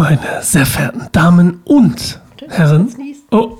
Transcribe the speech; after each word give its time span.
Meine 0.00 0.40
sehr 0.40 0.64
verehrten 0.64 1.08
Damen 1.12 1.60
und 1.66 2.22
Herren. 2.48 2.88
Oh, 3.30 3.58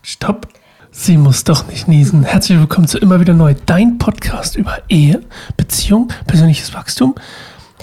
stopp. 0.00 0.48
Sie 0.90 1.18
muss 1.18 1.44
doch 1.44 1.66
nicht 1.66 1.88
niesen. 1.88 2.24
Herzlich 2.24 2.58
willkommen 2.58 2.88
zu 2.88 2.96
Immer 2.96 3.20
wieder 3.20 3.34
neu, 3.34 3.54
dein 3.66 3.98
Podcast 3.98 4.56
über 4.56 4.78
Ehe, 4.88 5.20
Beziehung, 5.58 6.08
persönliches 6.26 6.72
Wachstum, 6.72 7.14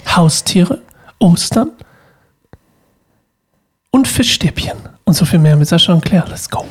Haustiere, 0.04 0.82
Ostern 1.20 1.70
und 3.92 4.08
Fischstäbchen. 4.08 4.76
Und 5.04 5.14
so 5.14 5.24
viel 5.24 5.38
mehr 5.38 5.54
mit 5.54 5.68
Sascha 5.68 5.92
und 5.92 6.04
Claire. 6.04 6.26
Let's 6.28 6.50
go. 6.50 6.66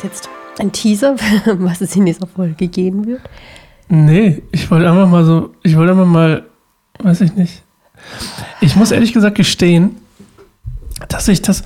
Das 0.00 0.02
jetzt 0.02 0.28
ein 0.58 0.72
Teaser, 0.72 1.16
was 1.46 1.80
es 1.80 1.96
in 1.96 2.06
dieser 2.06 2.26
Folge 2.26 2.68
gehen 2.68 3.06
wird? 3.06 3.22
Nee, 3.88 4.42
ich 4.52 4.70
wollte 4.70 4.88
einfach 4.88 5.08
mal 5.08 5.24
so, 5.24 5.54
ich 5.62 5.76
wollte 5.76 5.92
einfach 5.92 6.06
mal, 6.06 6.46
weiß 7.00 7.22
ich 7.22 7.34
nicht. 7.34 7.62
Ich 8.60 8.76
muss 8.76 8.92
ehrlich 8.92 9.12
gesagt 9.12 9.36
gestehen, 9.36 9.96
dass 11.08 11.28
ich 11.28 11.42
das 11.42 11.64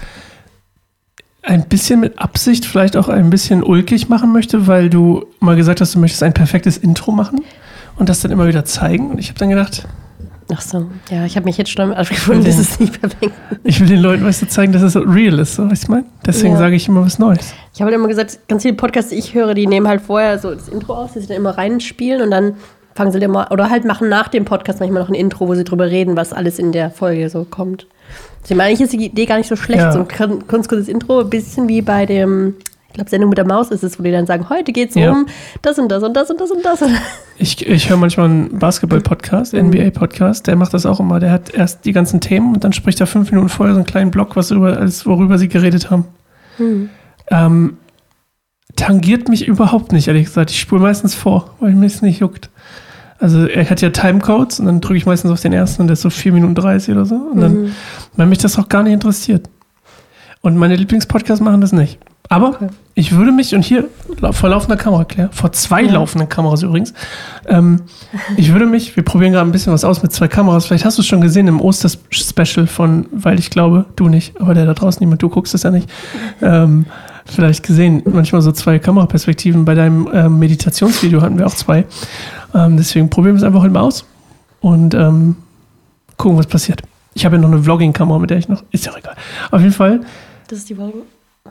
ein 1.42 1.68
bisschen 1.68 2.00
mit 2.00 2.18
Absicht 2.18 2.64
vielleicht 2.64 2.96
auch 2.96 3.08
ein 3.08 3.28
bisschen 3.28 3.62
ulkig 3.62 4.08
machen 4.08 4.32
möchte, 4.32 4.66
weil 4.66 4.88
du 4.88 5.26
mal 5.40 5.56
gesagt 5.56 5.80
hast, 5.80 5.94
du 5.94 5.98
möchtest 5.98 6.22
ein 6.22 6.32
perfektes 6.32 6.78
Intro 6.78 7.12
machen 7.12 7.40
und 7.96 8.08
das 8.08 8.20
dann 8.20 8.30
immer 8.30 8.48
wieder 8.48 8.64
zeigen. 8.64 9.10
Und 9.10 9.18
ich 9.18 9.28
habe 9.28 9.38
dann 9.38 9.50
gedacht, 9.50 9.86
Ach 10.52 10.60
so, 10.60 10.86
ja, 11.10 11.24
ich 11.24 11.36
habe 11.36 11.44
mich 11.46 11.56
jetzt 11.56 11.70
schon 11.70 11.80
damit 11.88 11.96
abgefunden, 11.96 12.44
das 12.44 12.58
ist 12.58 12.78
nicht 12.78 13.00
perfekt. 13.00 13.32
ich 13.62 13.80
will 13.80 13.88
den 13.88 14.00
Leuten 14.00 14.24
weißt 14.24 14.42
du, 14.42 14.46
zeigen, 14.48 14.72
dass 14.72 14.82
es 14.82 14.94
real 14.94 15.38
ist, 15.38 15.54
so, 15.54 15.70
weißt 15.70 15.88
du 15.88 15.92
mein? 15.92 16.04
Deswegen 16.26 16.52
Ja. 16.54 16.58
sage 16.58 16.76
ich 16.76 16.86
immer 16.86 17.02
was 17.04 17.18
Neues. 17.18 17.54
Ich 17.72 17.80
habe 17.80 17.90
halt 17.90 17.98
immer 17.98 18.08
gesagt, 18.08 18.38
ganz 18.48 18.62
viele 18.62 18.74
Podcasts, 18.74 19.10
die 19.10 19.16
ich 19.16 19.34
höre, 19.34 19.54
die 19.54 19.66
nehmen 19.66 19.88
halt 19.88 20.02
vorher 20.02 20.38
so 20.38 20.54
das 20.54 20.68
Intro 20.68 20.94
auf, 20.94 21.12
das 21.14 21.22
sie 21.22 21.28
dann 21.28 21.38
immer 21.38 21.56
reinspielen 21.56 22.20
und 22.20 22.30
dann 22.30 22.54
fangen 22.94 23.10
sie 23.10 23.20
dann 23.20 23.30
mal, 23.30 23.48
oder 23.50 23.70
halt 23.70 23.84
machen 23.86 24.08
nach 24.08 24.28
dem 24.28 24.44
Podcast 24.44 24.80
manchmal 24.80 25.02
noch 25.02 25.08
ein 25.08 25.14
Intro, 25.14 25.48
wo 25.48 25.54
sie 25.54 25.64
drüber 25.64 25.86
reden, 25.90 26.14
was 26.16 26.32
alles 26.32 26.58
in 26.58 26.72
der 26.72 26.90
Folge 26.90 27.28
so 27.30 27.44
kommt. 27.44 27.86
Deswegen 28.42 28.58
meine 28.58 28.74
ich, 28.74 28.80
ist 28.80 28.92
die 28.92 29.06
Idee 29.06 29.24
gar 29.24 29.38
nicht 29.38 29.48
so 29.48 29.56
schlecht. 29.56 29.80
Ja. 29.80 29.92
So 29.92 30.00
ein 30.00 30.44
ganz 30.46 30.68
kurzes 30.68 30.88
Intro, 30.88 31.20
ein 31.20 31.30
bisschen 31.30 31.68
wie 31.68 31.80
bei 31.80 32.04
dem, 32.06 32.54
ich 32.94 32.96
glaube, 32.96 33.10
Sendung 33.10 33.28
mit 33.28 33.38
der 33.38 33.44
Maus 33.46 33.72
ist 33.72 33.82
es, 33.82 33.98
wo 33.98 34.04
die 34.04 34.12
dann 34.12 34.24
sagen, 34.24 34.48
heute 34.48 34.70
geht's 34.70 34.94
Ja. 34.94 35.10
um 35.10 35.26
das 35.62 35.80
und 35.80 35.88
das 35.90 36.04
und 36.04 36.14
das 36.16 36.30
und 36.30 36.40
das 36.40 36.50
und 36.52 36.64
das. 36.64 36.80
Ich, 37.36 37.66
ich 37.66 37.90
höre 37.90 37.96
manchmal 37.96 38.26
einen 38.26 38.60
Basketball-Podcast, 38.60 39.54
NBA-Podcast, 39.54 40.46
der 40.46 40.54
macht 40.54 40.72
das 40.72 40.86
auch 40.86 41.00
immer. 41.00 41.18
Der 41.18 41.32
hat 41.32 41.52
erst 41.52 41.84
die 41.84 41.90
ganzen 41.90 42.20
Themen 42.20 42.54
und 42.54 42.62
dann 42.62 42.72
spricht 42.72 43.00
er 43.00 43.08
fünf 43.08 43.32
Minuten 43.32 43.48
vorher 43.48 43.74
so 43.74 43.80
einen 43.80 43.86
kleinen 43.86 44.12
Block, 44.12 44.36
was 44.36 44.52
über, 44.52 44.76
alles, 44.78 45.04
worüber 45.06 45.36
sie 45.38 45.48
geredet 45.48 45.90
haben. 45.90 46.04
Ähm, 47.30 47.76
tangiert 48.76 49.28
mich 49.28 49.48
überhaupt 49.48 49.90
nicht, 49.90 50.06
ehrlich 50.06 50.26
gesagt. 50.26 50.52
Ich 50.52 50.60
spule 50.60 50.80
meistens 50.82 51.16
vor, 51.16 51.50
weil 51.58 51.72
mir 51.74 51.86
es 51.86 52.02
nicht 52.02 52.20
juckt. 52.20 52.50
Also 53.18 53.46
er 53.48 53.68
hat 53.68 53.80
ja 53.80 53.90
Timecodes 53.90 54.60
und 54.60 54.66
dann 54.66 54.80
drücke 54.80 54.98
ich 54.98 55.06
meistens 55.06 55.32
auf 55.32 55.40
den 55.40 55.52
ersten 55.52 55.82
und 55.82 55.88
der 55.88 55.94
ist 55.94 56.02
so 56.02 56.10
4 56.10 56.30
Minuten 56.32 56.54
30 56.54 56.94
oder 56.94 57.04
so. 57.04 57.16
Und 57.16 57.40
dann, 57.40 57.74
weil 58.16 58.26
mich 58.28 58.38
das 58.38 58.56
auch 58.60 58.68
gar 58.68 58.84
nicht 58.84 58.92
interessiert. 58.92 59.50
Und 60.40 60.56
meine 60.56 60.76
Lieblingspodcasts 60.76 61.42
machen 61.42 61.60
das 61.60 61.72
nicht. 61.72 61.98
Aber 62.30 62.48
Okay. 62.50 62.68
ich 62.94 63.12
würde 63.12 63.32
mich, 63.32 63.54
und 63.54 63.62
hier 63.62 63.84
vor 64.32 64.48
laufender 64.48 64.76
Kamera, 64.76 65.04
Claire, 65.04 65.28
vor 65.32 65.52
zwei 65.52 65.82
Ja. 65.82 65.92
laufenden 65.92 66.28
Kameras 66.28 66.62
übrigens, 66.62 66.94
ähm, 67.46 67.82
ich 68.36 68.52
würde 68.52 68.64
mich, 68.66 68.96
wir 68.96 69.04
probieren 69.04 69.32
gerade 69.32 69.46
ein 69.48 69.52
bisschen 69.52 69.72
was 69.74 69.84
aus 69.84 70.02
mit 70.02 70.10
zwei 70.12 70.26
Kameras. 70.26 70.64
Vielleicht 70.66 70.84
hast 70.86 70.96
du 70.96 71.02
es 71.02 71.06
schon 71.06 71.20
gesehen 71.20 71.48
im 71.48 71.60
Oster-Special 71.60 72.66
von, 72.66 73.06
weil 73.12 73.38
ich 73.38 73.50
glaube, 73.50 73.84
du 73.96 74.08
nicht, 74.08 74.40
aber 74.40 74.54
der 74.54 74.64
da 74.64 74.72
draußen 74.74 75.00
niemand, 75.00 75.22
du 75.22 75.28
guckst 75.28 75.54
es 75.54 75.64
ja 75.64 75.70
nicht. 75.70 75.88
Ähm, 76.40 76.86
vielleicht 77.26 77.62
gesehen, 77.62 78.02
manchmal 78.06 78.40
so 78.42 78.52
zwei 78.52 78.78
Kameraperspektiven. 78.78 79.64
Bei 79.66 79.74
deinem 79.74 80.08
ähm, 80.12 80.38
Meditationsvideo 80.38 81.20
hatten 81.20 81.36
wir 81.38 81.46
auch 81.46 81.54
zwei. 81.54 81.84
Ähm, 82.54 82.76
deswegen 82.78 83.10
probieren 83.10 83.34
wir 83.34 83.38
es 83.38 83.44
einfach 83.44 83.60
heute 83.62 83.72
mal 83.72 83.80
aus 83.80 84.04
und 84.60 84.94
ähm, 84.94 85.36
gucken, 86.16 86.38
was 86.38 86.46
passiert. 86.46 86.80
Ich 87.12 87.24
habe 87.26 87.36
ja 87.36 87.42
noch 87.42 87.50
eine 87.50 87.62
Vlogging-Kamera, 87.62 88.18
mit 88.18 88.30
der 88.30 88.38
ich 88.38 88.48
noch. 88.48 88.62
Ist 88.70 88.86
ja 88.86 88.92
auch 88.92 88.98
egal. 88.98 89.14
Auf 89.50 89.60
jeden 89.60 89.72
Fall, 89.74 90.00
Das 90.48 90.58
ist 90.58 90.70
die 90.70 90.74
Folge. 90.74 90.98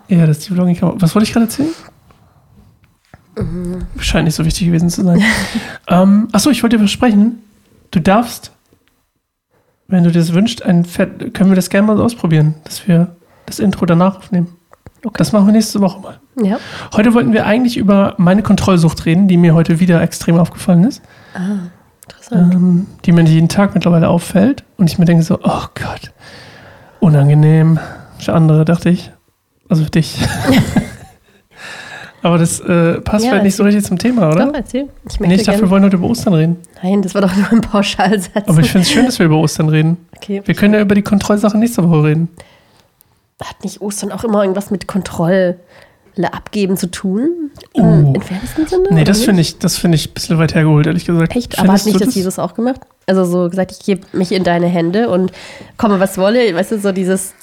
Ja, 0.07 0.25
das 0.25 0.39
ist 0.39 0.49
die 0.49 0.53
Vlogging-Kamera. 0.53 0.95
Was 0.99 1.15
wollte 1.15 1.25
ich 1.27 1.33
gerade 1.33 1.45
erzählen? 1.45 1.69
Scheint 3.99 4.25
nicht 4.25 4.35
so 4.35 4.45
wichtig 4.45 4.67
gewesen 4.67 4.89
zu 4.89 5.03
sein. 5.03 5.21
ähm, 5.87 6.27
achso, 6.31 6.49
ich 6.51 6.61
wollte 6.61 6.75
dir 6.75 6.81
versprechen, 6.81 7.39
du 7.91 7.99
darfst, 7.99 8.51
wenn 9.87 10.03
du 10.03 10.11
dir 10.11 10.19
das 10.19 10.33
wünschst, 10.33 10.63
ein 10.63 10.85
Fett, 10.85 11.33
können 11.33 11.49
wir 11.49 11.55
das 11.55 11.69
gerne 11.69 11.87
mal 11.87 11.99
ausprobieren, 11.99 12.55
dass 12.63 12.87
wir 12.87 13.15
das 13.45 13.59
Intro 13.59 13.85
danach 13.85 14.17
aufnehmen. 14.17 14.55
Das 15.15 15.31
machen 15.33 15.47
wir 15.47 15.51
nächste 15.51 15.81
Woche 15.81 15.99
mal. 15.99 16.19
Ja. 16.41 16.57
Heute 16.93 17.13
wollten 17.13 17.33
wir 17.33 17.45
eigentlich 17.45 17.75
über 17.77 18.13
meine 18.17 18.41
Kontrollsucht 18.41 19.05
reden, 19.05 19.27
die 19.27 19.37
mir 19.37 19.53
heute 19.53 19.79
wieder 19.79 20.01
extrem 20.01 20.37
aufgefallen 20.37 20.85
ist, 20.85 21.01
Ah, 21.33 21.69
interessant. 22.03 22.53
ähm, 22.53 22.87
die 23.03 23.11
mir 23.11 23.23
jeden 23.23 23.49
Tag 23.49 23.73
mittlerweile 23.73 24.07
auffällt. 24.07 24.63
Und 24.77 24.89
ich 24.89 24.97
mir 24.99 25.05
denke 25.05 25.23
so, 25.23 25.39
oh 25.43 25.63
Gott, 25.75 26.13
unangenehm. 27.01 27.79
Für 28.19 28.33
andere 28.33 28.63
dachte 28.63 28.89
ich, 28.89 29.11
also 29.69 29.83
für 29.83 29.91
dich. 29.91 30.17
Aber 32.23 32.37
das 32.37 32.61
äh, 32.61 33.01
passt 33.01 33.25
Ja, 33.25 33.31
vielleicht 33.31 33.43
nicht 33.43 33.55
so 33.57 33.63
richtig 33.63 33.83
zum 33.83 33.97
Thema, 33.97 34.29
oder? 34.29 34.45
Doch, 34.45 34.53
erzähl. 34.53 34.87
Ich 35.09 35.19
Nee, 35.19 35.35
ich 35.35 35.43
dachte, 35.43 35.59
wir 35.59 35.69
wollen 35.69 35.83
heute 35.83 35.97
über 35.97 36.07
Ostern 36.07 36.33
reden. 36.33 36.57
Nein, 36.81 37.01
das 37.01 37.13
war 37.13 37.21
doch 37.21 37.35
nur 37.35 37.51
ein 37.51 37.59
Pauschalsatz. 37.59 38.47
Aber 38.47 38.61
ich 38.61 38.71
finde 38.71 38.87
es 38.87 38.91
schön, 38.91 39.05
dass 39.05 39.19
wir 39.19 39.25
über 39.25 39.37
Ostern 39.37 39.67
reden. 39.67 39.97
okay. 40.15 40.41
Wir 40.45 40.55
können 40.55 40.73
ja 40.73 40.79
über 40.79 40.95
die 40.95 41.01
Kontrollsache 41.01 41.57
nächste 41.57 41.87
Woche 41.87 42.05
reden. 42.05 42.29
Hat 43.43 43.61
nicht 43.63 43.81
Ostern 43.81 44.13
auch 44.13 44.23
immer 44.23 44.41
irgendwas 44.41 44.71
mit 44.71 44.87
Kontrolle 44.87 45.57
abgeben 46.31 46.77
zu 46.77 46.89
tun? 46.89 47.51
Oh. 47.73 47.81
Im 47.81 48.15
entferntesten 48.15 48.67
Sinne? 48.67 48.87
Nee, 48.91 49.03
das 49.03 49.21
finde 49.23 49.41
ich, 49.41 49.59
das 49.59 49.75
finde 49.75 49.95
ich 49.95 50.09
ein 50.09 50.13
bisschen 50.13 50.37
weit 50.37 50.55
hergeholt, 50.55 50.87
ehrlich 50.87 51.03
gesagt. 51.03 51.35
Echt? 51.35 51.59
Aber 51.59 51.73
hat 51.73 51.81
Findest 51.81 51.85
nicht 51.87 52.01
du 52.01 52.05
das 52.05 52.15
Jesus 52.15 52.39
auch 52.39 52.53
gemacht? 52.53 52.79
Also 53.05 53.25
so 53.25 53.49
gesagt, 53.49 53.71
ich 53.73 53.79
gebe 53.79 54.07
mich 54.13 54.31
in 54.31 54.45
deine 54.45 54.67
Hände 54.67 55.09
und 55.09 55.33
komme, 55.75 55.99
was 55.99 56.17
wolle. 56.17 56.55
Weißt 56.55 56.71
du, 56.71 56.79
so 56.79 56.93
dieses. 56.93 57.33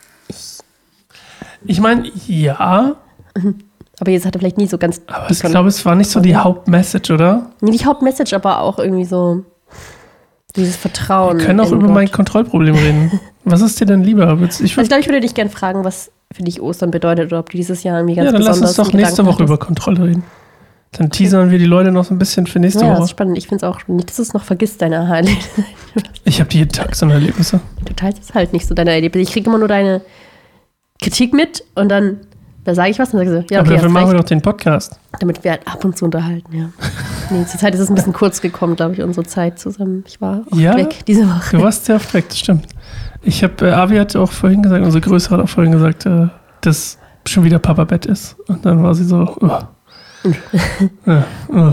Ich 1.64 1.80
meine, 1.80 2.10
ja, 2.26 2.96
Aber 4.00 4.10
Jesus 4.10 4.26
hatte 4.26 4.38
vielleicht 4.38 4.58
nie 4.58 4.66
so 4.66 4.78
ganz. 4.78 5.02
aber 5.06 5.30
ich 5.30 5.40
glaube, 5.40 5.68
es 5.68 5.84
war 5.84 5.94
nicht 5.94 6.10
so 6.10 6.20
die 6.20 6.34
Hauptmessage, 6.36 7.12
oder? 7.12 7.50
Nee, 7.60 7.72
die 7.72 7.84
Hauptmessage, 7.84 8.34
aber 8.34 8.60
auch 8.60 8.78
irgendwie 8.78 9.04
so. 9.04 9.44
Dieses 10.56 10.76
Vertrauen. 10.76 11.38
Wir 11.38 11.46
können 11.46 11.60
auch 11.60 11.70
über 11.70 11.86
Gott. 11.86 11.94
mein 11.94 12.10
Kontrollproblem 12.10 12.74
reden. 12.74 13.20
Was 13.44 13.60
ist 13.60 13.78
dir 13.80 13.86
denn 13.86 14.02
lieber? 14.02 14.36
Ich 14.42 14.42
Also 14.42 14.64
ich 14.64 14.74
glaube, 14.88 15.00
ich 15.00 15.06
würde 15.06 15.20
dich 15.20 15.34
gerne 15.34 15.50
fragen, 15.50 15.84
was 15.84 16.10
für 16.32 16.42
dich 16.42 16.60
Ostern 16.60 16.90
bedeutet 16.90 17.26
oder 17.28 17.38
ob 17.38 17.50
du 17.50 17.56
dieses 17.56 17.82
Jahr 17.84 17.98
irgendwie 17.98 18.16
ganz 18.16 18.26
ja, 18.26 18.32
dann 18.32 18.42
lass 18.42 18.60
uns 18.60 18.74
doch 18.74 18.92
nächste 18.92 19.24
Woche 19.26 19.42
über. 19.44 19.58
Kontrolle 19.58 20.02
reden. 20.04 20.24
Dann 20.92 21.10
teasern 21.10 21.50
wir 21.52 21.58
die 21.58 21.66
Leute 21.66 21.92
noch 21.92 22.04
so 22.04 22.12
ein 22.14 22.18
bisschen 22.18 22.46
für 22.48 22.58
nächste 22.58 22.80
Ja, 22.80 22.88
das 22.90 22.96
Woche. 22.98 23.04
ist 23.04 23.10
spannend. 23.10 23.38
Ich 23.38 23.46
finde 23.48 23.64
es 23.64 23.72
auch 23.72 23.86
nicht, 23.86 24.08
dass 24.10 24.16
du 24.16 24.22
es 24.22 24.34
noch 24.34 24.42
vergisst, 24.42 24.82
deine 24.82 24.96
Erlebnisse. 24.96 25.64
Ich 26.24 26.40
habe 26.40 26.50
jeden 26.52 26.70
Tag 26.72 26.94
so 26.96 27.06
eine 27.06 27.14
Erlebnisse. 27.14 27.60
Du 27.84 27.94
teilst 27.94 28.22
es 28.22 28.34
halt 28.34 28.52
nicht 28.52 28.66
so, 28.66 28.74
deine 28.74 28.90
Erlebnisse. 28.90 29.22
Ich 29.22 29.32
kriege 29.32 29.48
immer 29.48 29.58
nur 29.58 29.68
deine 29.68 30.02
Kritik 31.00 31.32
mit 31.32 31.64
und 31.74 31.88
dann 31.90 32.18
da 32.64 32.74
sage 32.74 32.90
ich 32.90 32.98
was 32.98 33.14
und 33.14 33.20
dann 33.20 33.28
sagst 33.28 33.50
du, 33.50 33.54
ja, 33.54 33.60
Aber 33.60 33.68
okay, 33.68 33.76
dafür 33.76 33.88
hast 33.88 33.94
machen 33.94 34.12
wir 34.12 34.18
doch 34.18 34.24
den 34.24 34.42
Podcast. 34.42 35.00
damit 35.18 35.42
wir 35.42 35.52
halt 35.52 35.66
ab 35.66 35.82
und 35.84 35.96
zu 35.96 36.04
unterhalten, 36.04 36.54
ja. 36.56 36.68
Nee, 37.30 37.46
zur 37.46 37.60
Zeit 37.60 37.74
ist 37.74 37.80
es 37.80 37.88
ein 37.88 37.94
bisschen 37.94 38.12
kurz 38.12 38.40
gekommen, 38.40 38.76
glaube 38.76 38.94
ich, 38.94 39.02
unsere 39.02 39.24
Zeit 39.24 39.58
zusammen. 39.58 40.04
Ich 40.06 40.20
war 40.20 40.42
oft 40.50 40.60
Ja? 40.60 40.76
weg 40.76 41.04
diese 41.06 41.26
Woche. 41.28 41.56
Du 41.56 41.62
warst 41.62 41.84
sehr 41.86 41.96
oft 41.96 42.12
weg, 42.12 42.28
das 42.28 42.38
stimmt. 42.38 42.66
Ich 43.22 43.42
habe, 43.44 43.68
äh, 43.68 43.72
Avi 43.72 43.96
hat 43.96 44.14
auch 44.16 44.32
vorhin 44.32 44.62
gesagt, 44.62 44.84
unsere 44.84 45.00
Größere 45.00 45.36
hat 45.36 45.44
auch 45.44 45.48
vorhin 45.48 45.72
gesagt, 45.72 46.06
äh, 46.06 46.26
dass 46.60 46.98
schon 47.26 47.44
wieder 47.44 47.58
Papa 47.58 47.84
Bett 47.84 48.04
ist. 48.06 48.36
Und 48.48 48.66
dann 48.66 48.82
war 48.82 48.94
sie 48.94 49.04
so, 49.04 49.36
oh. 49.40 49.48
ja, 51.06 51.24
oh. 51.48 51.72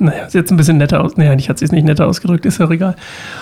Naja, 0.00 0.28
sie 0.28 0.38
hat 0.38 0.46
es 0.46 0.50
ein 0.50 0.56
bisschen 0.56 0.78
netter 0.78 1.04
aus. 1.04 1.16
Naja, 1.16 1.30
eigentlich 1.32 1.48
hat 1.48 1.58
sie 1.58 1.64
es 1.64 1.72
nicht 1.72 1.84
netter 1.84 2.06
ausgedrückt, 2.06 2.44
ist 2.46 2.58
ja 2.58 2.66
auch 2.66 2.70
egal. 2.70 2.96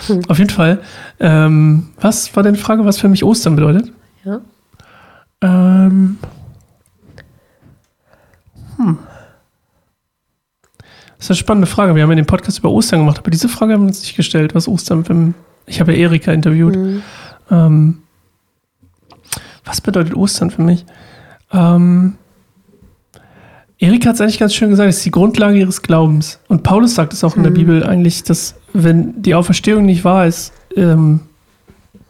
Hm. 0.09 0.21
Auf 0.29 0.39
jeden 0.39 0.51
Fall. 0.51 0.81
Ähm, 1.21 1.89
was 2.01 2.35
war 2.37 2.43
denn 2.43 2.55
die 2.55 2.61
Frage, 2.61 2.85
was 2.85 2.99
für 2.99 3.09
mich 3.09 3.25
Ostern 3.25 3.57
bedeutet? 3.57 3.91
Ja. 4.25 4.41
Ähm, 5.45 6.19
hm. 8.77 8.99
Das 11.17 11.27
ist 11.27 11.31
eine 11.31 11.37
spannende 11.37 11.67
Frage. 11.67 11.95
Wir 11.95 12.03
haben 12.03 12.11
ja 12.11 12.17
den 12.17 12.27
Podcast 12.27 12.59
über 12.59 12.71
Ostern 12.71 13.01
gemacht, 13.01 13.19
aber 13.19 13.31
diese 13.31 13.49
Frage 13.49 13.75
haben 13.75 13.83
wir 13.83 13.89
uns 13.89 14.01
nicht 14.01 14.17
gestellt. 14.17 14.55
Was 14.55 14.69
Ostern 14.69 15.05
für 15.05 15.13
ein- 15.15 15.35
Ich 15.67 15.81
habe 15.81 15.93
ja 15.93 15.99
Erika 15.99 16.33
interviewt. 16.33 16.77
Mhm. 16.77 17.03
Ähm, 17.51 18.03
was 19.65 19.81
bedeutet 19.81 20.15
Ostern 20.15 20.51
für 20.51 20.63
mich? 20.63 20.85
Ähm, 21.53 22.17
Erika 23.79 24.09
hat 24.11 24.15
es 24.17 24.21
eigentlich 24.21 24.39
ganz 24.39 24.55
schön 24.55 24.71
gesagt, 24.71 24.89
es 24.91 24.99
ist 24.99 25.05
die 25.07 25.11
Grundlage 25.11 25.59
ihres 25.59 25.83
Glaubens. 25.83 26.41
Und 26.49 26.63
Paulus 26.63 26.95
sagt 26.95 27.13
es 27.13 27.25
auch 27.25 27.37
in 27.37 27.43
der 27.43 27.53
Mhm. 27.53 27.57
Bibel 27.57 27.85
eigentlich, 27.85 28.23
dass 28.25 28.55
wenn 28.73 29.21
die 29.23 29.35
Auferstehung 29.35 29.85
nicht 29.87 30.05
wahr 30.05 30.27
ist, 30.27 30.53
ähm, 30.77 31.21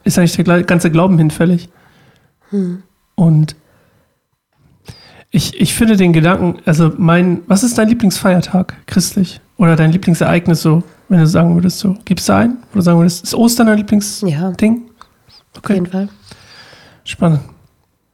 ist 0.04 0.18
eigentlich 0.18 0.36
der 0.36 0.62
ganze 0.64 0.90
Glauben 0.90 1.18
hinfällig. 1.18 1.68
Hm. 2.50 2.82
Und 3.14 3.56
ich, 5.30 5.60
ich 5.60 5.74
finde 5.74 5.96
den 5.96 6.12
Gedanken, 6.12 6.60
also 6.64 6.92
mein, 6.96 7.42
was 7.46 7.62
ist 7.64 7.76
dein 7.78 7.88
Lieblingsfeiertag 7.88 8.74
christlich? 8.86 9.40
Oder 9.56 9.76
dein 9.76 9.92
Lieblingsereignis 9.92 10.62
so, 10.62 10.82
wenn 11.08 11.18
du 11.20 11.26
sagen 11.26 11.54
würdest 11.54 11.78
so? 11.78 11.96
Gibt 12.04 12.20
es 12.20 12.26
da 12.26 12.38
einen? 12.38 12.58
Oder 12.72 12.82
sagen 12.82 12.98
würdest, 12.98 13.24
ist 13.24 13.34
Ostern 13.34 13.66
dein 13.66 13.78
Lieblingsding? 13.78 14.28
Ja, 14.30 14.48
Okay. 15.56 15.62
auf 15.62 15.70
jeden 15.70 15.86
Fall. 15.86 16.08
Spannend. 17.04 17.40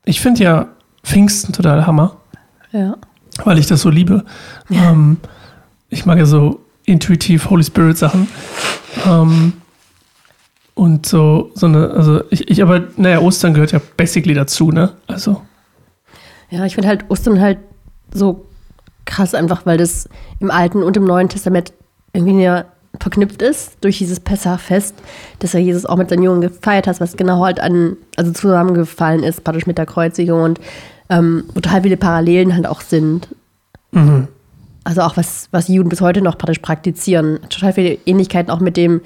Ich 0.04 0.20
finde 0.20 0.42
ja, 0.44 0.66
Pfingsten 1.02 1.52
total 1.54 1.86
Hammer, 1.86 2.16
Ja. 2.72 2.96
weil 3.44 3.58
ich 3.58 3.66
das 3.66 3.80
so 3.82 3.88
liebe. 3.88 4.24
Ähm, 4.70 5.16
ich 5.88 6.04
mag 6.04 6.18
ja 6.18 6.26
so 6.26 6.60
intuitiv 6.84 7.48
Holy 7.48 7.64
Spirit 7.64 7.96
Sachen. 7.96 8.28
Ähm, 9.06 9.54
und 10.80 11.04
so, 11.04 11.50
so 11.54 11.66
eine, 11.66 11.90
also 11.90 12.22
ich, 12.30 12.48
ich 12.48 12.62
aber, 12.62 12.84
naja, 12.96 13.20
Ostern 13.20 13.52
gehört 13.52 13.70
ja 13.72 13.82
basically 13.98 14.32
dazu, 14.32 14.70
ne? 14.70 14.92
Also, 15.08 15.42
Ja, 16.48 16.64
ich 16.64 16.74
finde 16.74 16.88
halt 16.88 17.04
Ostern 17.10 17.38
halt 17.38 17.58
so 18.14 18.46
krass 19.04 19.34
einfach, 19.34 19.66
weil 19.66 19.76
das 19.76 20.08
im 20.38 20.50
Alten 20.50 20.82
und 20.82 20.96
im 20.96 21.04
Neuen 21.04 21.28
Testament 21.28 21.74
irgendwie 22.14 22.42
ja 22.42 22.64
verknüpft 22.98 23.42
ist 23.42 23.76
durch 23.82 23.98
dieses 23.98 24.20
Pessachfest, 24.20 24.94
dass 25.40 25.52
ja 25.52 25.60
Jesus 25.60 25.84
auch 25.84 25.96
mit 25.96 26.08
seinen 26.08 26.22
Jungen 26.22 26.40
gefeiert 26.40 26.86
hat, 26.86 26.98
was 26.98 27.14
genau 27.14 27.44
halt 27.44 27.60
an, 27.60 27.98
also 28.16 28.32
zusammengefallen 28.32 29.22
ist, 29.22 29.44
praktisch 29.44 29.66
mit 29.66 29.76
der 29.76 29.84
Kreuzigung 29.84 30.40
und 30.40 30.60
ähm, 31.10 31.44
total 31.52 31.82
viele 31.82 31.98
Parallelen 31.98 32.54
halt 32.54 32.66
auch 32.66 32.80
sind. 32.80 33.28
mhm. 33.92 34.28
Also 34.82 35.02
auch 35.02 35.18
was, 35.18 35.48
was 35.50 35.66
die 35.66 35.74
Juden 35.74 35.90
bis 35.90 36.00
heute 36.00 36.22
noch 36.22 36.38
praktisch 36.38 36.60
praktizieren. 36.60 37.38
Total 37.50 37.74
viele 37.74 37.98
Ähnlichkeiten 38.06 38.50
auch 38.50 38.60
mit 38.60 38.78
dem, 38.78 39.02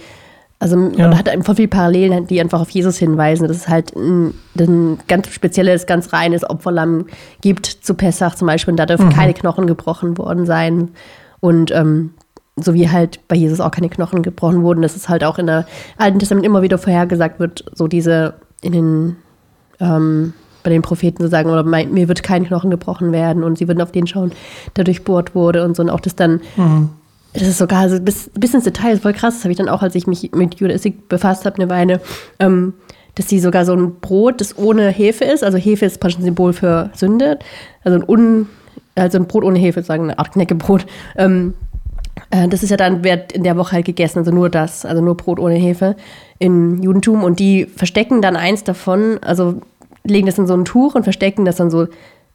also 0.64 0.78
Ja. 0.96 1.08
man 1.08 1.18
hat 1.18 1.28
einfach 1.28 1.56
viele 1.56 1.68
Parallelen, 1.68 2.26
die 2.26 2.40
einfach 2.40 2.60
auf 2.60 2.70
Jesus 2.70 2.96
hinweisen. 2.96 3.46
Dass 3.46 3.58
es 3.58 3.68
halt 3.68 3.94
ein, 3.94 4.32
ein 4.58 4.98
ganz 5.08 5.28
spezielles, 5.28 5.86
ganz 5.86 6.12
reines 6.14 6.48
Opferlamm 6.48 7.06
gibt 7.42 7.66
zu 7.66 7.94
Pessach 7.94 8.34
zum 8.34 8.46
Beispiel. 8.46 8.72
Und 8.72 8.78
da 8.78 8.86
dürfen 8.86 9.10
keine 9.10 9.34
Knochen 9.34 9.66
gebrochen 9.66 10.16
worden 10.16 10.46
sein. 10.46 10.88
Und 11.40 11.70
ähm, 11.70 12.14
so 12.56 12.72
wie 12.72 12.88
halt 12.88 13.20
bei 13.28 13.36
Jesus 13.36 13.60
auch 13.60 13.72
keine 13.72 13.90
Knochen 13.90 14.22
gebrochen 14.22 14.62
wurden, 14.62 14.80
dass 14.80 14.96
es 14.96 15.08
halt 15.10 15.22
auch 15.22 15.38
in 15.38 15.46
der 15.46 15.66
Alten 15.98 16.18
Testament 16.18 16.46
immer 16.46 16.62
wieder 16.62 16.78
vorhergesagt 16.78 17.38
wird, 17.40 17.66
so 17.74 17.86
diese 17.86 18.34
in 18.62 18.72
den 18.72 19.16
ähm, 19.80 20.32
bei 20.62 20.70
den 20.70 20.80
Propheten 20.80 21.22
zu 21.22 21.28
sagen, 21.28 21.50
oder 21.50 21.62
mein, 21.62 21.92
mir 21.92 22.08
wird 22.08 22.22
kein 22.22 22.46
Knochen 22.46 22.70
gebrochen 22.70 23.12
werden 23.12 23.44
und 23.44 23.58
sie 23.58 23.68
würden 23.68 23.82
auf 23.82 23.92
den 23.92 24.06
schauen, 24.06 24.32
der 24.76 24.84
durchbohrt 24.84 25.34
wurde 25.34 25.62
und 25.62 25.76
so. 25.76 25.82
Und 25.82 25.90
auch 25.90 26.00
das 26.00 26.16
dann, 26.16 26.40
das 27.34 27.42
ist 27.42 27.58
sogar 27.58 27.88
so 27.88 28.00
bis, 28.00 28.30
bis 28.34 28.54
ins 28.54 28.64
Detail, 28.64 28.98
voll 28.98 29.12
krass, 29.12 29.34
das 29.34 29.44
habe 29.44 29.52
ich 29.52 29.58
dann 29.58 29.68
auch, 29.68 29.82
als 29.82 29.94
ich 29.94 30.06
mich 30.06 30.30
mit 30.32 30.54
Judaistik 30.56 31.08
befasst 31.08 31.44
habe, 31.44 31.56
eine 31.56 31.68
Weile, 31.68 32.00
ähm, 32.38 32.74
dass 33.16 33.28
sie 33.28 33.38
sogar 33.38 33.64
so 33.64 33.74
ein 33.74 34.00
Brot, 34.00 34.40
das 34.40 34.56
ohne 34.56 34.88
Hefe 34.88 35.24
ist, 35.24 35.44
also 35.44 35.58
Hefe 35.58 35.84
ist 35.84 36.00
praktisch 36.00 36.20
ein 36.20 36.24
Symbol 36.24 36.52
für 36.52 36.90
Sünde, 36.94 37.38
also 37.84 37.98
ein, 37.98 38.08
un, 38.08 38.48
also 38.94 39.18
ein 39.18 39.26
Brot 39.26 39.44
ohne 39.44 39.58
Hefe, 39.58 39.80
sozusagen 39.80 40.04
eine 40.04 40.18
Art 40.18 40.32
Knäckebrot, 40.32 40.86
ähm, 41.16 41.54
äh, 42.30 42.48
das 42.48 42.62
ist 42.62 42.70
ja 42.70 42.76
dann, 42.76 43.04
wird 43.04 43.32
in 43.32 43.42
der 43.42 43.56
Woche 43.56 43.72
halt 43.72 43.86
gegessen, 43.86 44.18
also 44.18 44.30
nur 44.30 44.50
das, 44.50 44.84
also 44.84 45.02
nur 45.02 45.16
Brot 45.16 45.38
ohne 45.38 45.54
Hefe 45.54 45.96
im 46.38 46.82
Judentum. 46.82 47.24
Und 47.24 47.38
die 47.40 47.66
verstecken 47.66 48.22
dann 48.22 48.36
eins 48.36 48.64
davon, 48.64 49.18
also 49.22 49.60
legen 50.04 50.26
das 50.26 50.38
in 50.38 50.46
so 50.46 50.54
ein 50.54 50.64
Tuch 50.64 50.94
und 50.94 51.04
verstecken 51.04 51.44
das 51.44 51.56
dann 51.56 51.70
so 51.70 51.88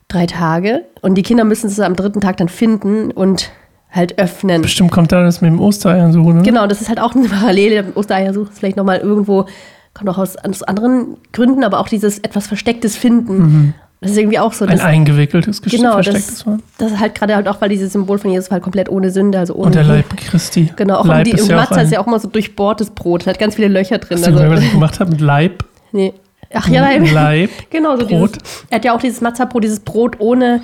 drei 0.07 0.25
Tage. 0.25 0.85
Und 1.01 1.15
die 1.15 1.23
Kinder 1.23 1.43
müssen 1.43 1.67
es 1.67 1.79
am 1.79 1.95
dritten 1.95 2.21
Tag 2.21 2.37
dann 2.37 2.49
finden 2.49 3.11
und 3.11 3.51
halt 3.91 4.19
öffnen. 4.19 4.62
bestimmt 4.62 4.91
kommt 4.91 5.12
da 5.12 5.24
das 5.24 5.41
mit 5.41 5.50
dem 5.51 5.59
Ostereiern 5.59 6.12
suchen, 6.13 6.38
ne? 6.38 6.44
Genau, 6.44 6.68
das 6.68 6.81
ist 6.81 6.89
halt 6.89 7.00
auch 7.00 7.15
eine 7.15 7.27
Parallele. 7.27 7.86
Ostereiersuche 7.95 8.50
ist 8.51 8.59
vielleicht 8.59 8.77
nochmal 8.77 8.97
irgendwo, 9.00 9.45
kommt 9.94 10.09
auch 10.09 10.18
aus, 10.18 10.36
aus 10.38 10.63
anderen 10.63 11.18
Gründen, 11.33 11.63
aber 11.63 11.80
auch 11.80 11.89
dieses 11.89 12.19
etwas 12.19 12.47
Verstecktes 12.47 12.95
finden. 12.95 13.74
Das 14.01 14.12
ist 14.12 14.18
irgendwie 14.18 14.39
auch 14.39 14.53
so. 14.53 14.63
Ein 14.65 14.71
Das, 14.77 14.81
eingewickeltes, 14.81 15.62
Gesch- 15.62 15.75
genau, 15.75 15.94
verstecktes 15.94 16.45
das, 16.45 16.57
das 16.77 16.91
ist 16.94 17.00
halt 17.00 17.15
gerade 17.15 17.36
halt 17.36 17.47
auch, 17.50 17.59
weil 17.59 17.68
dieses 17.69 17.91
Symbol 17.91 18.18
von 18.18 18.31
Jesus 18.31 18.50
halt 18.50 18.63
komplett 18.63 18.88
ohne 18.89 19.09
Sünde, 19.12 19.38
also 19.39 19.56
ohne 19.56 19.65
Und 19.65 19.75
der 19.75 19.83
Leib 19.83 20.06
Christi. 20.15 20.71
Genau, 20.77 21.00
auch 21.00 21.06
Leib 21.06 21.25
die, 21.25 21.31
ist 21.31 21.50
ja 21.50 21.57
auch 21.57 21.62
Matzah 21.62 21.81
ist 21.81 21.88
ein, 21.88 21.94
ja 21.94 22.00
auch 22.00 22.07
immer 22.07 22.19
so 22.19 22.30
durchbohrtes 22.30 22.92
Brot, 22.92 23.25
hat 23.27 23.39
ganz 23.39 23.56
viele 23.56 23.68
Löcher 23.68 23.97
drin. 23.97 24.19
Hast 24.19 24.27
du 24.27 24.31
Also, 24.38 24.50
was 24.50 24.62
ich 24.63 24.71
gemacht 24.71 25.00
habe 25.01 25.12
mit 25.12 25.19
Leib? 25.21 25.65
nee. 25.92 26.13
Ach 26.51 26.68
ja, 26.68 26.81
nein. 26.81 27.06
Leib. 27.13 27.50
Genau, 27.69 27.95
so 27.97 28.07
Brot. 28.07 28.35
dieses, 28.38 28.65
er 28.71 28.75
hat 28.77 28.85
ja 28.85 28.95
auch 28.95 29.00
dieses 29.01 29.21
Matzah-Brot, 29.21 29.63
dieses 29.63 29.81
Brot 29.81 30.15
ohne, 30.19 30.62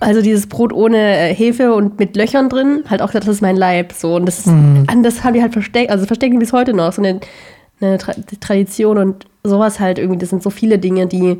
also 0.00 0.22
dieses 0.22 0.46
Brot 0.46 0.72
ohne 0.72 0.96
äh, 0.98 1.34
Hefe 1.34 1.74
und 1.74 1.98
mit 1.98 2.16
Löchern 2.16 2.48
drin, 2.48 2.84
halt 2.88 3.02
auch 3.02 3.08
gesagt, 3.08 3.26
das 3.26 3.36
ist 3.36 3.42
mein 3.42 3.56
Leib, 3.56 3.92
so. 3.92 4.16
Und 4.16 4.26
das 4.26 4.40
ist, 4.40 4.46
Mhm. 4.48 4.86
das 5.02 5.24
haben 5.24 5.34
die 5.34 5.42
halt 5.42 5.52
versteckt, 5.52 5.90
also 5.90 6.06
verstecken 6.06 6.34
die 6.34 6.38
bis 6.40 6.52
heute 6.52 6.72
noch, 6.74 6.92
so 6.92 7.02
eine, 7.02 7.20
eine 7.80 7.98
Tra 7.98 8.14
Tradition 8.40 8.98
und 8.98 9.26
sowas 9.44 9.80
halt 9.80 9.98
irgendwie, 9.98 10.18
das 10.18 10.30
sind 10.30 10.42
so 10.42 10.50
viele 10.50 10.78
Dinge, 10.78 11.06
die 11.06 11.38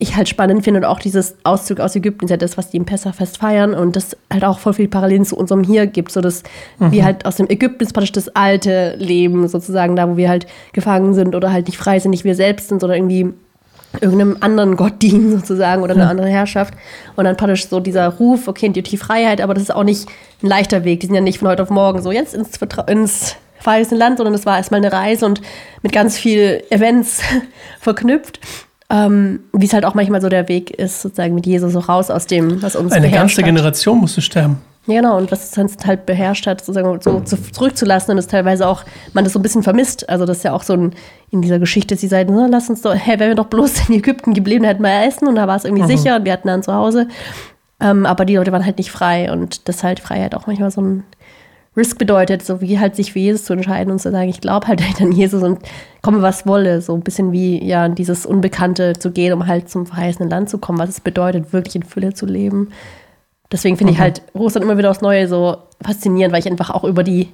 ich 0.00 0.16
halt 0.16 0.28
spannend 0.28 0.62
finde 0.62 0.78
und 0.78 0.84
auch 0.86 1.00
dieses 1.00 1.34
Auszug 1.42 1.80
aus 1.80 1.96
Ägypten 1.96 2.26
ist 2.26 2.30
ja 2.30 2.36
das, 2.36 2.56
was 2.56 2.70
die 2.70 2.76
im 2.76 2.84
Pessachfest 2.84 3.38
feiern 3.38 3.74
und 3.74 3.96
das 3.96 4.16
halt 4.32 4.44
auch 4.44 4.60
voll 4.60 4.72
viel 4.74 4.86
Parallelen 4.86 5.24
zu 5.24 5.36
unserem 5.36 5.64
hier 5.64 5.88
gibt, 5.88 6.12
so 6.12 6.20
dass 6.20 6.44
wir 6.78 7.04
halt 7.04 7.26
aus 7.26 7.34
dem 7.34 7.48
Ägypten 7.50 7.82
ist 7.82 7.92
praktisch 7.94 8.12
das 8.12 8.28
alte 8.28 8.94
Leben 8.98 9.48
sozusagen, 9.48 9.96
da 9.96 10.08
wo 10.08 10.16
wir 10.16 10.28
halt 10.28 10.46
gefangen 10.72 11.14
sind 11.14 11.34
oder 11.34 11.52
halt 11.52 11.66
nicht 11.66 11.78
frei 11.78 11.98
sind, 11.98 12.12
nicht 12.12 12.22
wir 12.24 12.36
selbst 12.36 12.68
sind, 12.68 12.80
sondern 12.80 12.98
irgendwie 12.98 13.32
irgendeinem 14.00 14.36
anderen 14.40 14.76
Gott 14.76 14.94
dienen 15.02 15.38
sozusagen 15.38 15.82
oder 15.82 15.94
einer 15.94 16.08
anderen 16.08 16.30
Herrschaft 16.30 16.74
und 17.16 17.24
dann 17.24 17.36
praktisch 17.36 17.68
so 17.68 17.80
dieser 17.80 18.08
Ruf, 18.08 18.48
okay, 18.48 18.68
die, 18.68 18.96
Freiheit, 18.96 19.40
aber 19.40 19.54
das 19.54 19.64
ist 19.64 19.74
auch 19.74 19.84
nicht 19.84 20.08
ein 20.42 20.46
leichter 20.46 20.84
Weg, 20.84 21.00
die 21.00 21.06
sind 21.06 21.14
ja 21.14 21.20
nicht 21.20 21.38
von 21.38 21.48
heute 21.48 21.62
auf 21.62 21.70
morgen 21.70 22.02
so 22.02 22.12
jetzt 22.12 22.34
ins, 22.34 22.56
Vertra 22.56 22.82
ins 22.82 23.36
verheißene 23.60 23.98
Land, 23.98 24.18
sondern 24.18 24.34
es 24.34 24.46
war 24.46 24.56
erstmal 24.56 24.78
eine 24.78 24.92
Reise 24.92 25.26
und 25.26 25.40
mit 25.82 25.92
ganz 25.92 26.16
viel 26.16 26.62
Events 26.70 27.20
verknüpft. 27.80 28.40
Ähm, 28.90 29.40
wie 29.52 29.66
es 29.66 29.74
halt 29.74 29.84
auch 29.84 29.92
manchmal 29.92 30.22
so 30.22 30.30
der 30.30 30.48
Weg 30.48 30.70
ist, 30.70 31.02
sozusagen 31.02 31.34
mit 31.34 31.44
Jesus 31.44 31.74
so 31.74 31.78
raus 31.78 32.10
aus 32.10 32.26
dem, 32.26 32.62
was 32.62 32.74
uns 32.74 32.90
Eine 32.92 33.10
ganze 33.10 33.42
hat. 33.42 33.44
Generation 33.44 33.98
musste 33.98 34.22
sterben. 34.22 34.62
Ja, 34.88 35.02
genau, 35.02 35.18
und 35.18 35.30
was 35.30 35.44
es 35.44 35.50
sonst 35.50 35.84
halt 35.86 36.06
beherrscht 36.06 36.46
hat, 36.46 36.64
sozusagen 36.64 36.98
so 37.02 37.20
zu, 37.20 37.36
zurückzulassen 37.52 38.12
und 38.12 38.18
es 38.18 38.26
teilweise 38.26 38.66
auch, 38.66 38.84
man 39.12 39.22
das 39.22 39.34
so 39.34 39.38
ein 39.38 39.42
bisschen 39.42 39.62
vermisst. 39.62 40.08
Also 40.08 40.24
das 40.24 40.38
ist 40.38 40.44
ja 40.44 40.54
auch 40.54 40.62
so 40.62 40.72
ein, 40.72 40.94
in 41.30 41.42
dieser 41.42 41.58
Geschichte, 41.58 41.94
sie 41.94 42.08
sagen, 42.08 42.34
so, 42.34 42.46
lass 42.46 42.70
uns 42.70 42.80
doch, 42.80 42.94
hey, 42.94 43.20
wären 43.20 43.28
wir 43.28 43.34
doch 43.34 43.48
bloß 43.48 43.88
in 43.90 43.96
Ägypten 43.96 44.32
geblieben, 44.32 44.64
hätten 44.64 44.82
wir 44.82 45.04
Essen 45.06 45.28
und 45.28 45.34
da 45.34 45.46
war 45.46 45.56
es 45.56 45.66
irgendwie 45.66 45.86
sicher 45.86 46.16
und 46.16 46.24
wir 46.24 46.32
hatten 46.32 46.48
dann 46.48 46.62
zu 46.62 46.72
Hause. 46.72 47.06
Ähm, 47.80 48.06
aber 48.06 48.24
die 48.24 48.36
Leute 48.36 48.50
waren 48.50 48.64
halt 48.64 48.78
nicht 48.78 48.90
frei 48.90 49.30
und 49.30 49.68
das 49.68 49.84
halt 49.84 50.00
Freiheit 50.00 50.34
auch 50.34 50.46
manchmal 50.46 50.70
so 50.70 50.80
ein 50.80 51.04
Risk 51.76 51.98
bedeutet, 51.98 52.42
so 52.44 52.62
wie 52.62 52.78
halt 52.78 52.96
sich 52.96 53.12
für 53.12 53.18
Jesus 53.18 53.44
zu 53.44 53.52
entscheiden 53.52 53.92
und 53.92 54.00
zu 54.00 54.10
sagen, 54.10 54.30
ich 54.30 54.40
glaube 54.40 54.66
halt 54.68 54.82
an 55.02 55.12
Jesus 55.12 55.42
und 55.42 55.60
komme 56.00 56.22
was 56.22 56.46
wolle, 56.46 56.80
so 56.80 56.94
ein 56.94 57.02
bisschen 57.02 57.30
wie 57.30 57.62
ja 57.62 57.84
in 57.84 57.94
dieses 57.94 58.24
Unbekannte 58.24 58.94
zu 58.98 59.10
gehen, 59.10 59.34
um 59.34 59.46
halt 59.46 59.68
zum 59.68 59.84
verheißenen 59.84 60.30
Land 60.30 60.48
zu 60.48 60.56
kommen, 60.56 60.78
was 60.78 60.88
es 60.88 61.00
bedeutet, 61.00 61.52
wirklich 61.52 61.76
in 61.76 61.82
Fülle 61.82 62.14
zu 62.14 62.24
leben. 62.24 62.70
Deswegen 63.50 63.76
finde 63.76 63.92
ich 63.92 63.98
halt 63.98 64.22
Russland 64.34 64.64
immer 64.64 64.76
wieder 64.78 64.90
aufs 64.90 65.00
Neue 65.00 65.26
so 65.28 65.56
faszinierend, 65.82 66.32
weil 66.32 66.40
ich 66.40 66.50
einfach 66.50 66.70
auch 66.70 66.84
über 66.84 67.02
die 67.02 67.28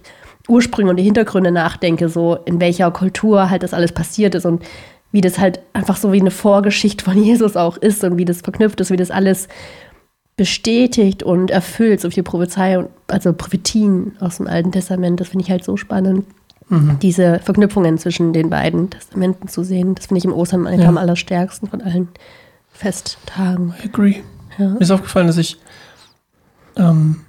Ursprünge 0.49 0.91
und 0.91 0.97
die 0.97 1.03
Hintergründe 1.03 1.51
nachdenke, 1.51 2.09
so 2.09 2.37
in 2.45 2.61
welcher 2.61 2.91
Kultur 2.91 3.51
halt 3.51 3.63
das 3.63 3.75
alles 3.75 3.93
passiert 3.93 4.35
ist 4.35 4.45
und 4.47 4.63
wie 5.11 5.21
das 5.21 5.39
halt 5.39 5.61
einfach 5.73 5.97
so 5.97 6.13
wie 6.13 6.21
eine 6.21 6.31
Vorgeschichte 6.31 7.05
von 7.05 7.17
Jesus 7.23 7.57
auch 7.57 7.77
ist 7.77 8.05
und 8.05 8.17
wie 8.19 8.25
das 8.25 8.43
verknüpft 8.43 8.81
ist, 8.81 8.91
wie 8.91 8.97
das 8.97 9.11
alles 9.11 9.49
bestätigt 10.37 11.23
und 11.23 11.51
erfüllt, 11.51 12.01
so 12.01 12.11
viel 12.11 12.25
Prophezeiung, 12.25 12.89
also 13.07 13.33
Prophetien 13.33 14.17
aus 14.21 14.39
dem 14.39 14.49
Alten 14.49 14.73
Testament. 14.73 15.21
Das 15.21 15.29
finde 15.29 15.45
ich 15.45 15.51
halt 15.51 15.65
so 15.65 15.77
spannend, 15.77 16.25
diese 17.03 17.39
Verknüpfungen 17.41 17.99
zwischen 17.99 18.33
den 18.33 18.51
beiden 18.51 18.91
Testamenten 18.91 19.49
zu 19.49 19.63
sehen. 19.63 19.95
Das 19.95 20.07
finde 20.07 20.19
ich 20.19 20.25
im 20.25 20.33
Ostern 20.33 20.67
Ja. 20.79 20.89
am 20.89 20.97
allerstärksten 20.99 21.69
von 21.69 21.83
allen 21.83 22.09
Festtagen. 22.73 23.75
I 23.83 23.87
agree. 23.87 24.17
Ja. 24.59 24.71
Mir 24.71 24.81
ist 24.81 24.91
aufgefallen, 24.91 25.27
dass 25.29 25.37
ich 25.37 25.59
ähm, 26.77 27.21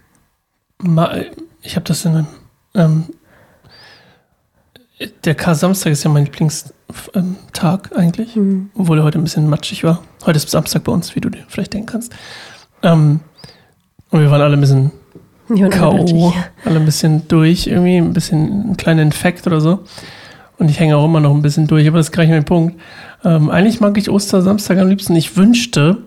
mal, 0.82 1.26
ich 1.62 1.76
habe 1.76 1.86
das 1.86 2.06
in 2.06 2.16
einem 2.16 2.28
ähm, 2.74 3.04
der 5.26 5.36
Kar-Samstag 5.36 5.92
ist 5.92 6.04
ja 6.06 6.10
mein 6.10 6.24
Lieblingstag 6.26 7.92
eigentlich, 7.98 8.36
Mhm. 8.36 8.70
obwohl 8.76 9.00
er 9.00 9.04
heute 9.04 9.18
ein 9.20 9.24
bisschen 9.24 9.50
matschig 9.50 9.84
war. 9.84 10.02
Heute 10.26 10.38
ist 10.38 10.50
Samstag 10.50 10.84
bei 10.86 10.92
uns, 10.92 11.16
wie 11.16 11.22
du 11.22 11.30
dir 11.30 11.44
vielleicht 11.50 11.74
denken 11.74 11.88
kannst. 11.88 12.14
Ähm, 12.82 13.20
und 14.10 14.20
wir 14.22 14.32
waren 14.32 14.42
alle 14.42 14.56
ein 14.56 14.62
bisschen 14.62 14.92
K.O., 15.70 16.34
alle 16.64 16.80
ein 16.80 16.86
bisschen 16.86 17.28
durch, 17.28 17.68
irgendwie 17.68 17.98
ein 17.98 18.14
bisschen 18.14 18.72
ein 18.72 18.78
kleiner 18.78 19.02
Infekt 19.02 19.46
oder 19.48 19.60
so. 19.60 19.84
Und 20.58 20.70
ich 20.70 20.80
hänge 20.80 20.96
auch 20.96 21.04
immer 21.06 21.20
noch 21.20 21.32
ein 21.36 21.42
bisschen 21.42 21.68
durch, 21.68 21.86
aber 21.88 21.98
das 21.98 22.08
ist 22.08 22.12
gar 22.14 22.24
nicht 22.24 22.32
mein 22.32 22.46
Punkt. 22.46 22.80
Ähm, 23.26 23.50
eigentlich 23.50 23.82
mag 23.82 23.98
ich 23.98 24.10
Ostersamstag 24.10 24.78
am 24.78 24.88
liebsten. 24.88 25.16
Ich 25.18 25.36
wünschte, 25.36 25.98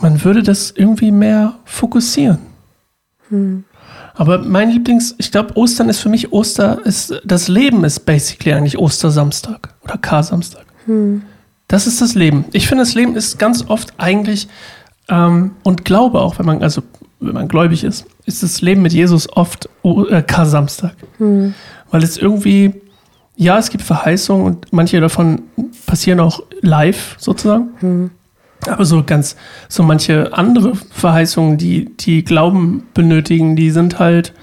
man 0.00 0.24
würde 0.24 0.42
das 0.42 0.72
irgendwie 0.72 1.12
mehr 1.12 1.54
fokussieren. 1.64 2.38
Aber 4.14 4.38
mein 4.38 4.70
Lieblings, 4.70 5.14
ich 5.18 5.30
glaube, 5.30 5.56
Ostern 5.56 5.88
ist 5.88 6.00
für 6.00 6.08
mich 6.08 6.32
Oster, 6.32 6.84
ist, 6.84 7.14
das 7.24 7.48
Leben 7.48 7.84
ist 7.84 8.00
basically 8.00 8.52
eigentlich 8.52 8.78
Ostersamstag 8.78 9.74
oder 9.82 9.96
Kar-Samstag. 9.98 10.64
Das 11.68 11.86
ist 11.86 12.00
das 12.00 12.14
Leben. 12.14 12.44
Ich 12.52 12.66
finde, 12.66 12.82
das 12.84 12.94
Leben 12.94 13.14
ist 13.16 13.38
ganz 13.38 13.64
oft 13.68 13.94
eigentlich, 13.98 14.48
ähm, 15.08 15.52
und 15.62 15.84
Glaube 15.84 16.20
auch, 16.20 16.38
wenn 16.38 16.46
man, 16.46 16.62
also 16.62 16.82
wenn 17.20 17.34
man 17.34 17.48
gläubig 17.48 17.84
ist, 17.84 18.06
ist 18.26 18.42
das 18.42 18.60
Leben 18.62 18.82
mit 18.82 18.92
Jesus 18.92 19.30
oft 19.36 19.68
äh, 19.84 20.22
Kar-Samstag. 20.22 20.94
Weil 21.90 22.02
es 22.02 22.16
irgendwie, 22.16 22.74
ja, 23.36 23.58
es 23.58 23.70
gibt 23.70 23.84
Verheißungen 23.84 24.46
und 24.46 24.72
manche 24.72 25.00
davon 25.00 25.42
passieren 25.86 26.20
auch 26.20 26.40
live 26.62 27.16
sozusagen. 27.18 28.10
Aber 28.68 28.84
so 28.84 29.02
ganz, 29.02 29.36
so 29.68 29.82
manche 29.82 30.32
andere 30.32 30.74
Verheißungen, 30.74 31.56
die, 31.56 31.96
die 31.96 32.24
Glauben 32.24 32.86
benötigen, 32.94 33.56
die 33.56 33.70
sind 33.70 33.98
halt, 33.98 34.34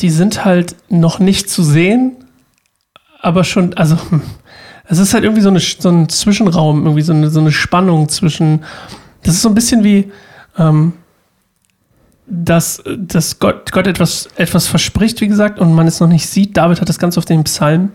die 0.00 0.10
sind 0.10 0.44
halt 0.44 0.76
noch 0.88 1.18
nicht 1.18 1.50
zu 1.50 1.62
sehen, 1.62 2.16
aber 3.20 3.44
schon, 3.44 3.74
also, 3.74 3.96
es 4.88 4.98
ist 4.98 5.14
halt 5.14 5.24
irgendwie 5.24 5.42
so, 5.42 5.50
eine, 5.50 5.60
so 5.60 5.90
ein 5.90 6.08
Zwischenraum, 6.08 6.84
irgendwie 6.84 7.02
so 7.02 7.12
eine, 7.12 7.30
so 7.30 7.40
eine 7.40 7.52
Spannung 7.52 8.08
zwischen. 8.08 8.64
Das 9.22 9.34
ist 9.34 9.42
so 9.42 9.48
ein 9.50 9.54
bisschen 9.54 9.84
wie, 9.84 10.10
ähm, 10.58 10.94
dass, 12.26 12.82
dass 12.96 13.38
Gott, 13.38 13.72
Gott 13.72 13.86
etwas, 13.86 14.28
etwas 14.36 14.68
verspricht, 14.68 15.20
wie 15.20 15.28
gesagt, 15.28 15.58
und 15.58 15.74
man 15.74 15.86
es 15.86 16.00
noch 16.00 16.08
nicht 16.08 16.28
sieht. 16.28 16.56
David 16.56 16.80
hat 16.80 16.88
das 16.88 16.98
ganz 16.98 17.18
auf 17.18 17.24
den 17.24 17.44
Psalm, 17.44 17.90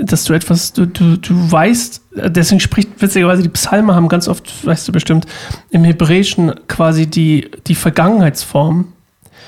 dass 0.00 0.24
du 0.24 0.32
etwas, 0.32 0.72
du, 0.72 0.86
du, 0.86 1.16
du 1.16 1.52
weißt, 1.52 2.02
deswegen 2.26 2.60
spricht 2.60 3.00
witzigerweise 3.00 3.42
die 3.42 3.48
Psalme 3.48 3.94
haben 3.94 4.08
ganz 4.08 4.26
oft, 4.26 4.66
weißt 4.66 4.88
du 4.88 4.92
bestimmt, 4.92 5.26
im 5.70 5.84
Hebräischen 5.84 6.52
quasi 6.66 7.06
die, 7.06 7.50
die 7.66 7.76
Vergangenheitsform 7.76 8.92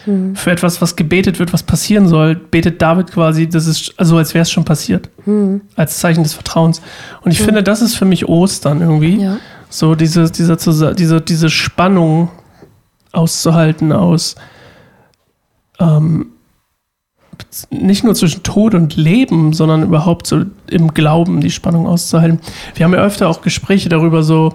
hm. 0.05 0.37
für 0.37 0.53
etwas, 0.53 0.81
was 0.81 0.95
gebetet 0.95 1.41
wird, 1.41 1.53
was 1.53 1.65
passieren 1.65 2.07
soll, 2.07 2.37
betet 2.37 2.81
David 2.81 3.11
quasi, 3.11 3.49
das 3.49 3.67
ist 3.67 3.95
also 3.97 4.17
als 4.17 4.33
wäre 4.33 4.43
es 4.43 4.51
schon 4.51 4.65
passiert, 4.65 5.11
hm. 5.25 5.63
als 5.75 5.99
Zeichen 5.99 6.23
des 6.23 6.35
Vertrauens. 6.35 6.81
Und 7.23 7.33
ich 7.33 7.39
hm. 7.39 7.47
finde, 7.47 7.63
das 7.65 7.83
ist 7.83 7.97
für 7.97 8.05
mich 8.05 8.29
Ostern 8.29 8.81
irgendwie. 8.81 9.23
Ja. 9.23 9.39
So 9.71 9.95
diese, 9.95 10.31
diese, 10.31 10.57
diese, 10.95 11.21
diese 11.21 11.51
Spannung 11.51 12.31
auszuhalten 13.11 13.91
aus 13.91 14.37
ähm, 15.81 16.27
nicht 17.71 18.05
nur 18.05 18.15
zwischen 18.15 18.43
Tod 18.43 18.75
und 18.75 18.97
Leben, 18.97 19.53
sondern 19.53 19.83
überhaupt 19.83 20.27
so 20.27 20.45
im 20.69 20.95
Glauben 20.95 21.41
die 21.41 21.51
Spannung 21.51 21.87
auszuhalten. 21.87 22.41
Wir 22.75 22.85
haben 22.85 22.95
ja 22.95 23.01
öfter 23.01 23.29
auch 23.29 23.43
Gespräche 23.43 23.89
darüber, 23.89 24.23
so 24.23 24.55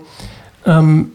ähm, 0.66 1.12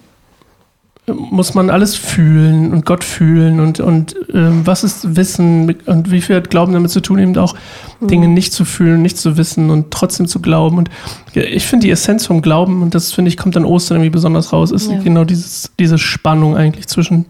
muss 1.07 1.55
man 1.55 1.69
alles 1.69 1.97
fühlen 1.97 2.73
und 2.73 2.87
Gott 2.87 3.03
fühlen 3.03 3.59
und, 3.59 3.81
und 3.81 4.15
ähm, 4.33 4.65
was 4.65 4.85
ist 4.85 5.17
Wissen 5.17 5.75
und 5.87 6.13
wie 6.13 6.21
viel 6.21 6.37
hat 6.37 6.49
Glauben 6.49 6.73
damit 6.73 6.93
zu 6.93 7.01
tun, 7.01 7.19
eben 7.19 7.37
auch 7.39 7.57
mhm. 8.01 8.07
Dinge 8.07 8.29
nicht 8.29 8.53
zu 8.53 8.65
fühlen, 8.65 9.03
nicht 9.03 9.19
zu 9.19 9.37
wissen 9.37 9.71
und 9.71 9.91
trotzdem 9.91 10.29
zu 10.29 10.41
glauben. 10.41 10.79
Und 10.79 10.91
ich 11.35 11.67
finde 11.67 11.87
die 11.87 11.91
Essenz 11.91 12.27
vom 12.27 12.41
Glauben, 12.41 12.83
und 12.83 12.95
das 12.95 13.13
finde 13.13 13.31
ich, 13.31 13.37
kommt 13.37 13.57
an 13.57 13.65
Ostern 13.65 13.97
irgendwie 13.97 14.11
besonders 14.11 14.53
raus, 14.53 14.71
ist 14.71 14.93
ja. 14.93 15.01
genau 15.01 15.25
dieses, 15.25 15.73
diese 15.77 15.99
Spannung 15.99 16.57
eigentlich 16.57 16.87
zwischen, 16.87 17.27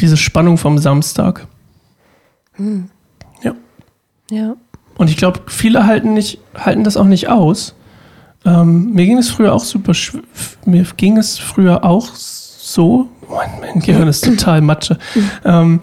diese 0.00 0.18
Spannung 0.18 0.58
vom 0.58 0.76
Samstag. 0.76 1.46
Mhm. 2.58 2.90
Ja. 4.30 4.56
Und 4.96 5.10
ich 5.10 5.16
glaube, 5.16 5.40
viele 5.46 5.86
halten, 5.86 6.14
nicht, 6.14 6.38
halten 6.54 6.84
das 6.84 6.96
auch 6.96 7.04
nicht 7.04 7.28
aus. 7.28 7.74
Ähm, 8.44 8.92
mir 8.92 9.06
ging 9.06 9.18
es 9.18 9.30
früher 9.30 9.52
auch 9.52 9.64
super, 9.64 9.92
mir 10.64 10.86
ging 10.96 11.16
es 11.16 11.38
früher 11.38 11.84
auch 11.84 12.08
so, 12.14 13.08
mein, 13.28 13.50
mein 13.60 13.80
Gehirn 13.80 14.08
ist 14.08 14.24
total 14.24 14.60
Matsche. 14.60 14.98
ähm, 15.44 15.80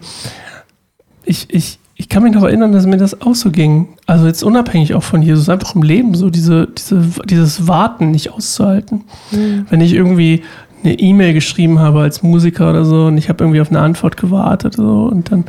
ich, 1.24 1.46
ich, 1.50 1.78
ich 1.96 2.08
kann 2.08 2.22
mich 2.22 2.34
noch 2.34 2.42
erinnern, 2.42 2.72
dass 2.72 2.86
mir 2.86 2.96
das 2.96 3.20
auch 3.20 3.34
so 3.34 3.50
ging. 3.50 3.88
Also 4.06 4.26
jetzt 4.26 4.42
unabhängig 4.42 4.94
auch 4.94 5.02
von 5.02 5.22
Jesus, 5.22 5.48
einfach 5.48 5.74
im 5.74 5.82
Leben 5.82 6.14
so 6.14 6.30
diese, 6.30 6.66
diese, 6.66 7.02
dieses 7.24 7.68
Warten 7.68 8.10
nicht 8.10 8.32
auszuhalten. 8.32 9.04
Mhm. 9.30 9.66
Wenn 9.70 9.80
ich 9.80 9.92
irgendwie 9.92 10.42
eine 10.82 10.98
E-Mail 10.98 11.32
geschrieben 11.32 11.78
habe 11.78 12.00
als 12.00 12.22
Musiker 12.22 12.70
oder 12.70 12.84
so 12.84 13.06
und 13.06 13.16
ich 13.16 13.28
habe 13.28 13.42
irgendwie 13.42 13.60
auf 13.60 13.70
eine 13.70 13.80
Antwort 13.80 14.16
gewartet 14.16 14.74
so, 14.74 15.04
und 15.04 15.30
dann 15.30 15.44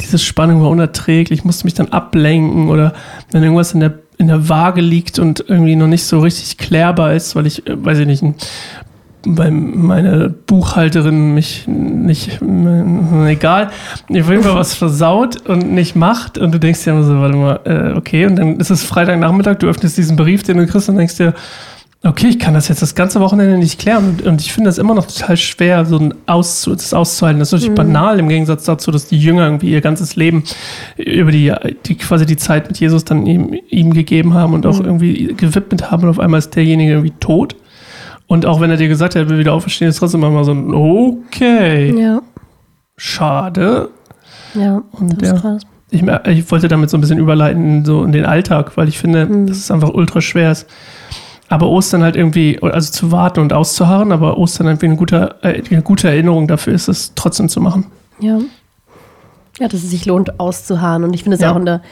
diese 0.00 0.18
Spannung 0.18 0.62
war 0.62 0.70
unerträglich, 0.70 1.40
ich 1.40 1.44
musste 1.44 1.66
mich 1.66 1.74
dann 1.74 1.88
ablenken 1.88 2.68
oder 2.68 2.92
wenn 3.32 3.42
irgendwas 3.42 3.72
in 3.72 3.80
der 3.80 3.94
in 4.18 4.28
der 4.28 4.50
Waage 4.50 4.82
liegt 4.82 5.18
und 5.18 5.46
irgendwie 5.48 5.76
noch 5.76 5.86
nicht 5.86 6.04
so 6.04 6.20
richtig 6.20 6.58
klärbar 6.58 7.14
ist, 7.14 7.36
weil 7.36 7.46
ich, 7.46 7.66
äh, 7.66 7.82
weiß 7.82 8.00
ich 8.00 8.06
nicht, 8.06 8.22
ein 8.22 8.34
weil 9.26 9.50
meine 9.50 10.30
Buchhalterin 10.30 11.34
mich 11.34 11.66
nicht, 11.66 12.40
egal, 13.26 13.66
auf 14.08 14.08
jeden 14.08 14.42
Fall 14.42 14.54
was 14.54 14.74
versaut 14.74 15.46
und 15.48 15.72
nicht 15.72 15.94
macht 15.94 16.38
und 16.38 16.52
du 16.52 16.58
denkst 16.58 16.84
dir 16.84 16.92
immer 16.92 17.02
so, 17.02 17.20
warte 17.20 17.36
mal, 17.36 17.60
äh, 17.64 17.98
okay, 17.98 18.26
und 18.26 18.36
dann 18.36 18.56
ist 18.56 18.70
es 18.70 18.82
Freitagnachmittag, 18.82 19.58
du 19.58 19.68
öffnest 19.68 19.98
diesen 19.98 20.16
Brief, 20.16 20.42
den 20.42 20.56
du 20.56 20.66
kriegst 20.66 20.88
und 20.88 20.96
denkst 20.96 21.16
dir, 21.16 21.34
okay, 22.02 22.28
ich 22.28 22.38
kann 22.38 22.54
das 22.54 22.68
jetzt 22.68 22.80
das 22.80 22.94
ganze 22.94 23.20
Wochenende 23.20 23.58
nicht 23.58 23.78
klären 23.78 24.18
und, 24.24 24.40
ich 24.40 24.52
finde 24.52 24.68
das 24.68 24.78
immer 24.78 24.94
noch 24.94 25.06
total 25.06 25.36
schwer, 25.36 25.84
so 25.84 25.98
ein 25.98 26.14
Auszu 26.26 26.74
das 26.74 26.94
auszuhalten. 26.94 27.38
Das 27.38 27.48
ist 27.48 27.52
natürlich 27.52 27.70
mhm. 27.70 27.74
banal 27.74 28.18
im 28.18 28.28
Gegensatz 28.28 28.64
dazu, 28.64 28.90
dass 28.90 29.06
die 29.06 29.18
Jünger 29.18 29.44
irgendwie 29.44 29.70
ihr 29.70 29.82
ganzes 29.82 30.16
Leben 30.16 30.44
über 30.96 31.30
die, 31.30 31.52
die 31.84 31.96
quasi 31.96 32.24
die 32.24 32.38
Zeit 32.38 32.68
mit 32.68 32.78
Jesus 32.78 33.04
dann 33.04 33.26
ihm, 33.26 33.54
ihm 33.68 33.92
gegeben 33.92 34.32
haben 34.32 34.54
und 34.54 34.64
auch 34.64 34.78
mhm. 34.78 34.86
irgendwie 34.86 35.34
gewidmet 35.36 35.90
haben 35.90 36.04
und 36.04 36.10
auf 36.10 36.18
einmal 36.18 36.38
ist 36.38 36.56
derjenige 36.56 36.92
irgendwie 36.92 37.14
tot. 37.20 37.56
Und 38.26 38.46
auch 38.46 38.60
wenn 38.60 38.70
er 38.70 38.76
dir 38.76 38.88
gesagt 38.88 39.14
hat, 39.14 39.22
er 39.22 39.28
will 39.28 39.38
wieder 39.38 39.52
auferstehen, 39.52 39.90
ist 39.90 39.98
trotzdem 39.98 40.22
immer 40.22 40.44
so 40.44 40.52
ein 40.52 40.72
Okay. 40.72 42.00
Ja. 42.00 42.22
Schade. 42.96 43.90
Ja, 44.54 44.82
und 44.92 45.20
das 45.20 45.32
ist 45.32 45.40
krass. 45.40 45.62
Ich, 45.90 46.02
ich, 46.02 46.50
wollte 46.50 46.68
damit 46.68 46.88
so 46.88 46.96
ein 46.96 47.00
bisschen 47.00 47.18
überleiten 47.18 47.84
so 47.84 48.04
in 48.04 48.12
den 48.12 48.24
Alltag, 48.24 48.76
weil 48.76 48.88
ich 48.88 48.98
finde, 48.98 49.26
mhm. 49.26 49.46
dass 49.48 49.56
es 49.56 49.70
einfach 49.70 49.92
ultra 49.92 50.20
schwer 50.20 50.52
ist. 50.52 50.66
Aber 51.50 51.68
Ostern 51.68 52.02
halt 52.02 52.14
irgendwie, 52.14 52.58
also 52.62 52.92
zu 52.92 53.10
warten 53.10 53.40
und 53.40 53.52
auszuharren, 53.52 54.12
aber 54.12 54.38
Ostern 54.38 54.68
irgendwie 54.68 54.86
eine 54.86 54.96
gute, 54.96 55.34
äh, 55.42 55.60
eine 55.68 55.82
gute 55.82 56.08
Erinnerung 56.08 56.46
dafür 56.46 56.72
ist, 56.72 56.88
es 56.88 57.12
trotzdem 57.16 57.48
zu 57.48 57.60
machen. 57.60 57.86
Ja. 58.20 58.38
Ja, 59.58 59.68
dass 59.68 59.82
es 59.82 59.90
sich 59.90 60.06
lohnt, 60.06 60.38
auszuharren. 60.38 61.02
Und 61.04 61.12
ich 61.12 61.24
finde 61.24 61.34
es 61.34 61.42
ja. 61.42 61.52
auch 61.52 61.56
in 61.56 61.66
der 61.66 61.82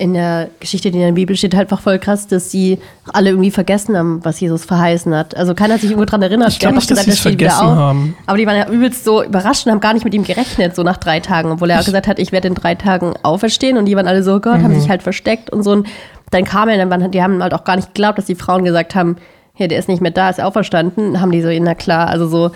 in 0.00 0.14
der 0.14 0.48
Geschichte, 0.60 0.90
die 0.90 0.98
in 0.98 1.04
der 1.04 1.12
Bibel 1.12 1.36
steht, 1.36 1.54
halt 1.54 1.66
einfach 1.66 1.82
voll 1.82 1.98
krass, 1.98 2.26
dass 2.26 2.50
sie 2.50 2.78
alle 3.12 3.30
irgendwie 3.30 3.50
vergessen 3.50 3.94
haben, 3.98 4.24
was 4.24 4.40
Jesus 4.40 4.64
verheißen 4.64 5.14
hat. 5.14 5.36
Also 5.36 5.54
keiner 5.54 5.74
hat 5.74 5.82
sich 5.82 5.90
irgendwo 5.90 6.06
dran 6.06 6.22
erinnert. 6.22 6.48
Ich 6.48 6.58
glaube 6.58 6.76
nicht, 6.76 6.88
gesagt, 6.88 7.06
dass 7.06 7.16
sie 7.16 7.18
es 7.18 7.20
vergessen 7.20 7.66
haben. 7.66 8.16
Aber 8.24 8.38
die 8.38 8.46
waren 8.46 8.56
ja 8.56 8.70
übelst 8.70 9.04
so 9.04 9.22
überrascht 9.22 9.66
und 9.66 9.72
haben 9.72 9.80
gar 9.80 9.92
nicht 9.92 10.04
mit 10.04 10.14
ihm 10.14 10.24
gerechnet, 10.24 10.74
so 10.74 10.82
nach 10.84 10.96
drei 10.96 11.20
Tagen. 11.20 11.52
Obwohl 11.52 11.68
er 11.68 11.80
auch 11.80 11.84
gesagt 11.84 12.08
hat, 12.08 12.18
ich 12.18 12.32
werde 12.32 12.48
in 12.48 12.54
drei 12.54 12.76
Tagen 12.76 13.12
auferstehen. 13.22 13.76
Und 13.76 13.84
die 13.84 13.94
waren 13.94 14.08
alle 14.08 14.22
so, 14.22 14.36
oh 14.36 14.40
Gott, 14.40 14.60
mhm. 14.60 14.64
haben 14.64 14.80
sich 14.80 14.88
halt 14.88 15.02
versteckt 15.02 15.50
und 15.50 15.62
so. 15.62 15.72
Und 15.72 15.86
dann 16.30 16.44
kam 16.44 16.68
er, 16.68 16.76
dann 16.76 16.90
waren, 16.90 17.10
die 17.10 17.22
haben 17.22 17.42
halt 17.42 17.54
auch 17.54 17.64
gar 17.64 17.76
nicht 17.76 17.94
geglaubt, 17.94 18.18
dass 18.18 18.26
die 18.26 18.34
Frauen 18.34 18.64
gesagt 18.64 18.94
haben, 18.94 19.16
hier, 19.54 19.68
der 19.68 19.78
ist 19.78 19.88
nicht 19.88 20.00
mehr 20.00 20.10
da, 20.10 20.30
ist 20.30 20.40
auferstanden. 20.40 21.20
Haben 21.20 21.32
die 21.32 21.42
so, 21.42 21.48
na 21.60 21.74
klar, 21.74 22.08
also 22.08 22.26
so, 22.26 22.50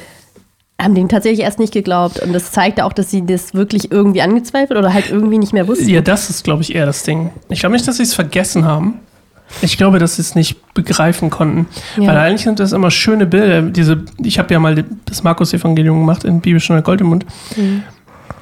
haben 0.81 0.95
denen 0.95 1.09
tatsächlich 1.09 1.41
erst 1.41 1.59
nicht 1.59 1.73
geglaubt. 1.73 2.21
Und 2.21 2.33
das 2.33 2.53
zeigte 2.53 2.85
auch, 2.85 2.93
dass 2.93 3.11
sie 3.11 3.27
das 3.27 3.55
wirklich 3.55 3.93
irgendwie 3.93 4.23
angezweifelt 4.23 4.79
oder 4.79 4.93
halt 4.93 5.11
irgendwie 5.11 5.39
nicht 5.39 5.53
mehr 5.53 5.69
wussten. 5.69 5.89
Ja, 5.89 6.01
das 6.01 6.31
ist, 6.31 6.45
glaube 6.45 6.63
ich, 6.63 6.75
eher 6.75 6.87
das 6.87 7.03
Ding. 7.03 7.31
Ich 7.49 7.61
glaube 7.61 7.75
nicht, 7.75 7.87
dass 7.87 7.99
sie 7.99 8.05
es 8.05 8.15
vergessen 8.15 8.65
haben. 8.65 9.01
Ich 9.61 9.77
glaube, 9.77 9.99
dass 9.99 10.17
sie 10.17 10.23
es 10.23 10.35
nicht 10.35 10.75
begreifen 10.75 11.31
konnten. 11.31 11.67
Ja. 11.97 12.09
Weil 12.09 12.19
eigentlich 12.19 12.43
sind 12.43 12.59
das 12.59 12.73
immer 12.73 12.91
schöne 12.91 13.27
Bilder. 13.27 13.63
Diese, 13.63 14.05
ich 14.23 14.39
habe 14.39 14.53
ja 14.53 14.59
mal 14.59 14.85
das 15.05 15.23
Markus-Evangelium 15.23 16.01
gemacht 16.01 16.25
in 16.25 16.41
Bibelstunde 16.41 16.83
Gold 16.83 17.03
im 17.03 17.09
Mund. 17.09 17.27
Mhm. 17.57 17.83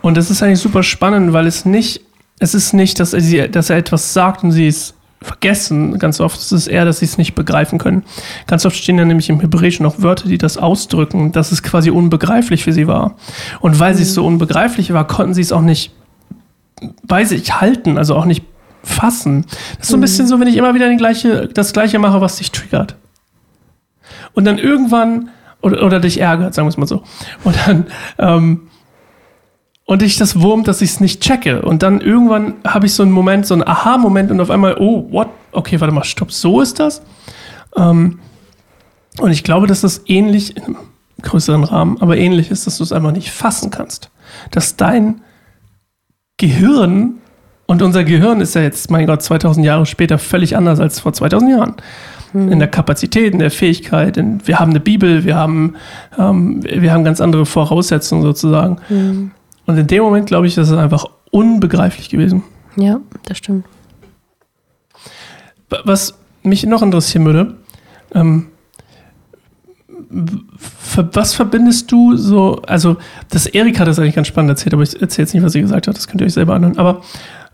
Und 0.01 0.17
das 0.17 0.31
ist 0.31 0.43
eigentlich 0.43 0.61
super 0.61 0.83
spannend, 0.83 1.33
weil 1.33 1.47
es 1.47 1.65
nicht, 1.65 2.01
es 2.39 2.55
ist 2.55 2.73
nicht, 2.73 2.99
dass 3.01 3.13
er, 3.13 3.49
dass 3.49 3.71
er 3.71 3.77
etwas 3.77 4.13
sagt 4.13 4.45
und 4.45 4.53
sie 4.53 4.69
es 4.69 4.95
vergessen. 5.23 5.99
Ganz 5.99 6.21
oft 6.21 6.39
ist 6.39 6.53
es 6.53 6.67
eher, 6.67 6.85
dass 6.85 6.99
sie 6.99 7.07
es 7.07 7.19
nicht 7.19 7.35
begreifen 7.35 7.79
können. 7.79 8.05
Ganz 8.47 8.65
oft 8.67 8.77
stehen 8.77 8.99
ja 8.99 9.05
nämlich 9.05 9.29
im 9.29 9.41
Hebräischen 9.41 9.87
auch 9.87 9.97
Wörter, 9.99 10.29
die 10.29 10.39
das 10.39 10.59
ausdrücken, 10.59 11.33
dass 11.33 11.53
es 11.53 11.63
quasi 11.63 11.91
unbegreiflich 11.91 12.65
für 12.65 12.73
sie 12.73 12.87
war. 12.87 13.17
Und 13.61 13.79
weil 13.79 13.95
mhm. 13.95 14.03
es 14.03 14.15
so 14.15 14.25
unbegreiflich 14.25 14.93
war, 14.93 15.07
konnten 15.07 15.35
sie 15.35 15.43
es 15.43 15.53
auch 15.53 15.63
nicht 15.63 15.93
bei 17.05 17.25
sich 17.25 17.61
halten, 17.61 17.99
also 17.99 18.17
auch 18.17 18.25
nicht 18.25 18.45
fassen. 18.83 19.45
Das 19.79 19.83
ist 19.83 19.89
so 19.89 19.97
ein 19.97 20.01
mhm. 20.01 20.03
bisschen 20.03 20.27
so, 20.27 20.41
wenn 20.41 20.49
ich 20.49 20.57
immer 20.57 20.75
wieder 20.75 20.95
gleiche, 20.97 21.49
das 21.49 21.73
Gleiche 21.73 21.99
mache, 21.99 22.21
was 22.21 22.37
dich 22.37 22.51
triggert. 22.51 22.97
Und 24.35 24.45
dann 24.45 24.59
irgendwann, 24.59 25.31
oder, 25.61 25.85
oder 25.85 26.01
dich 26.01 26.21
ärgert, 26.21 26.55
sagen 26.55 26.67
wir 26.67 26.71
es 26.71 26.77
mal 26.77 26.87
so. 26.87 27.03
Und 27.45 27.57
dann, 27.67 27.87
ähm, 28.19 28.61
und 29.93 30.03
ich 30.03 30.17
das 30.17 30.41
wurmt, 30.41 30.69
dass 30.69 30.81
ich 30.81 30.89
es 30.89 31.01
nicht 31.01 31.21
checke. 31.21 31.61
Und 31.61 31.83
dann 31.83 32.01
irgendwann 32.01 32.55
habe 32.67 32.87
ich 32.87 32.95
so 32.95 33.03
einen 33.03 33.13
Moment, 33.13 33.47
so 33.47 33.53
einen 33.53 33.63
Aha-Moment 33.63 34.31
und 34.31 34.41
auf 34.41 34.49
einmal, 34.49 34.79
oh, 34.79 35.07
what? 35.11 35.29
Okay, 35.53 35.79
warte 35.83 35.93
mal, 35.93 36.03
stopp, 36.03 36.33
so 36.33 36.63
ist 36.63 36.81
das. 36.81 37.03
Ähm, 37.77 38.19
und 39.19 39.31
ich 39.33 39.45
glaube, 39.45 39.67
dass 39.67 39.83
das 39.83 40.01
ähnlich, 40.07 40.57
in 40.57 40.63
einem 40.63 40.77
größeren 41.21 41.65
Rahmen, 41.65 42.01
aber 42.01 42.17
ähnlich 42.17 42.51
ist, 42.51 42.67
dass 42.67 42.79
du 42.79 42.85
es 42.85 42.93
einfach 42.93 43.13
nicht 43.13 43.31
fassen 43.33 43.71
kannst. 43.71 44.11
Dass 44.51 44.77
dein 44.77 45.21
Gehirn, 46.39 47.17
und 47.67 47.83
unser 47.83 48.03
Gehirn 48.03 48.41
ist 48.41 48.55
ja 48.55 48.63
jetzt, 48.63 48.91
mein 48.91 49.07
Gott, 49.07 49.23
2000 49.23 49.67
Jahre 49.67 49.85
später 49.85 50.17
völlig 50.19 50.57
anders 50.57 50.81
als 50.81 51.01
vor 51.01 51.13
2000 51.13 51.51
Jahren. 51.51 51.75
Hm. 52.33 52.51
In 52.51 52.61
der 52.61 52.69
Kapazität, 52.69 53.35
in 53.35 53.41
der 53.41 53.51
Fähigkeit. 53.51 54.17
In, 54.17 54.41
wir 54.47 54.59
haben 54.59 54.71
eine 54.71 54.81
Bibel, 54.81 55.25
wir 55.25 55.37
haben, 55.37 55.75
ähm, 56.19 56.63
wir 56.63 56.95
haben 56.95 57.05
ganz 57.05 57.21
andere 57.21 57.45
Voraussetzungen 57.45 58.23
sozusagen. 58.23 58.79
Hm. 58.89 59.33
Und 59.67 59.79
in 59.79 59.87
dem 59.87 60.03
Moment, 60.03 60.27
glaube 60.27 60.47
ich, 60.47 60.57
ist 60.57 60.69
es 60.69 60.77
einfach 60.77 61.07
unbegreiflich 61.31 62.09
gewesen. 62.09 62.43
Ja, 62.77 63.01
das 63.27 63.39
stimmt. 63.39 63.65
Was 65.85 66.19
mich 66.43 66.65
noch 66.67 66.83
interessieren 66.83 67.25
würde, 67.25 67.57
ähm, 68.15 68.49
was 70.95 71.35
verbindest 71.35 71.91
du 71.91 72.17
so, 72.17 72.61
also 72.67 72.97
das 73.31 73.47
Erik 73.47 73.81
hat 73.81 73.89
das 73.89 73.99
eigentlich 73.99 74.15
ganz 74.15 74.27
spannend 74.27 74.51
erzählt, 74.51 74.75
aber 74.75 74.83
ich 74.83 75.01
erzähle 75.01 75.25
jetzt 75.25 75.35
nicht, 75.35 75.43
was 75.43 75.53
sie 75.53 75.63
gesagt 75.63 75.87
hat, 75.87 75.97
das 75.97 76.07
könnt 76.07 76.21
ihr 76.21 76.27
euch 76.27 76.35
selber 76.35 76.55
anhören. 76.55 76.77
Aber 76.77 77.01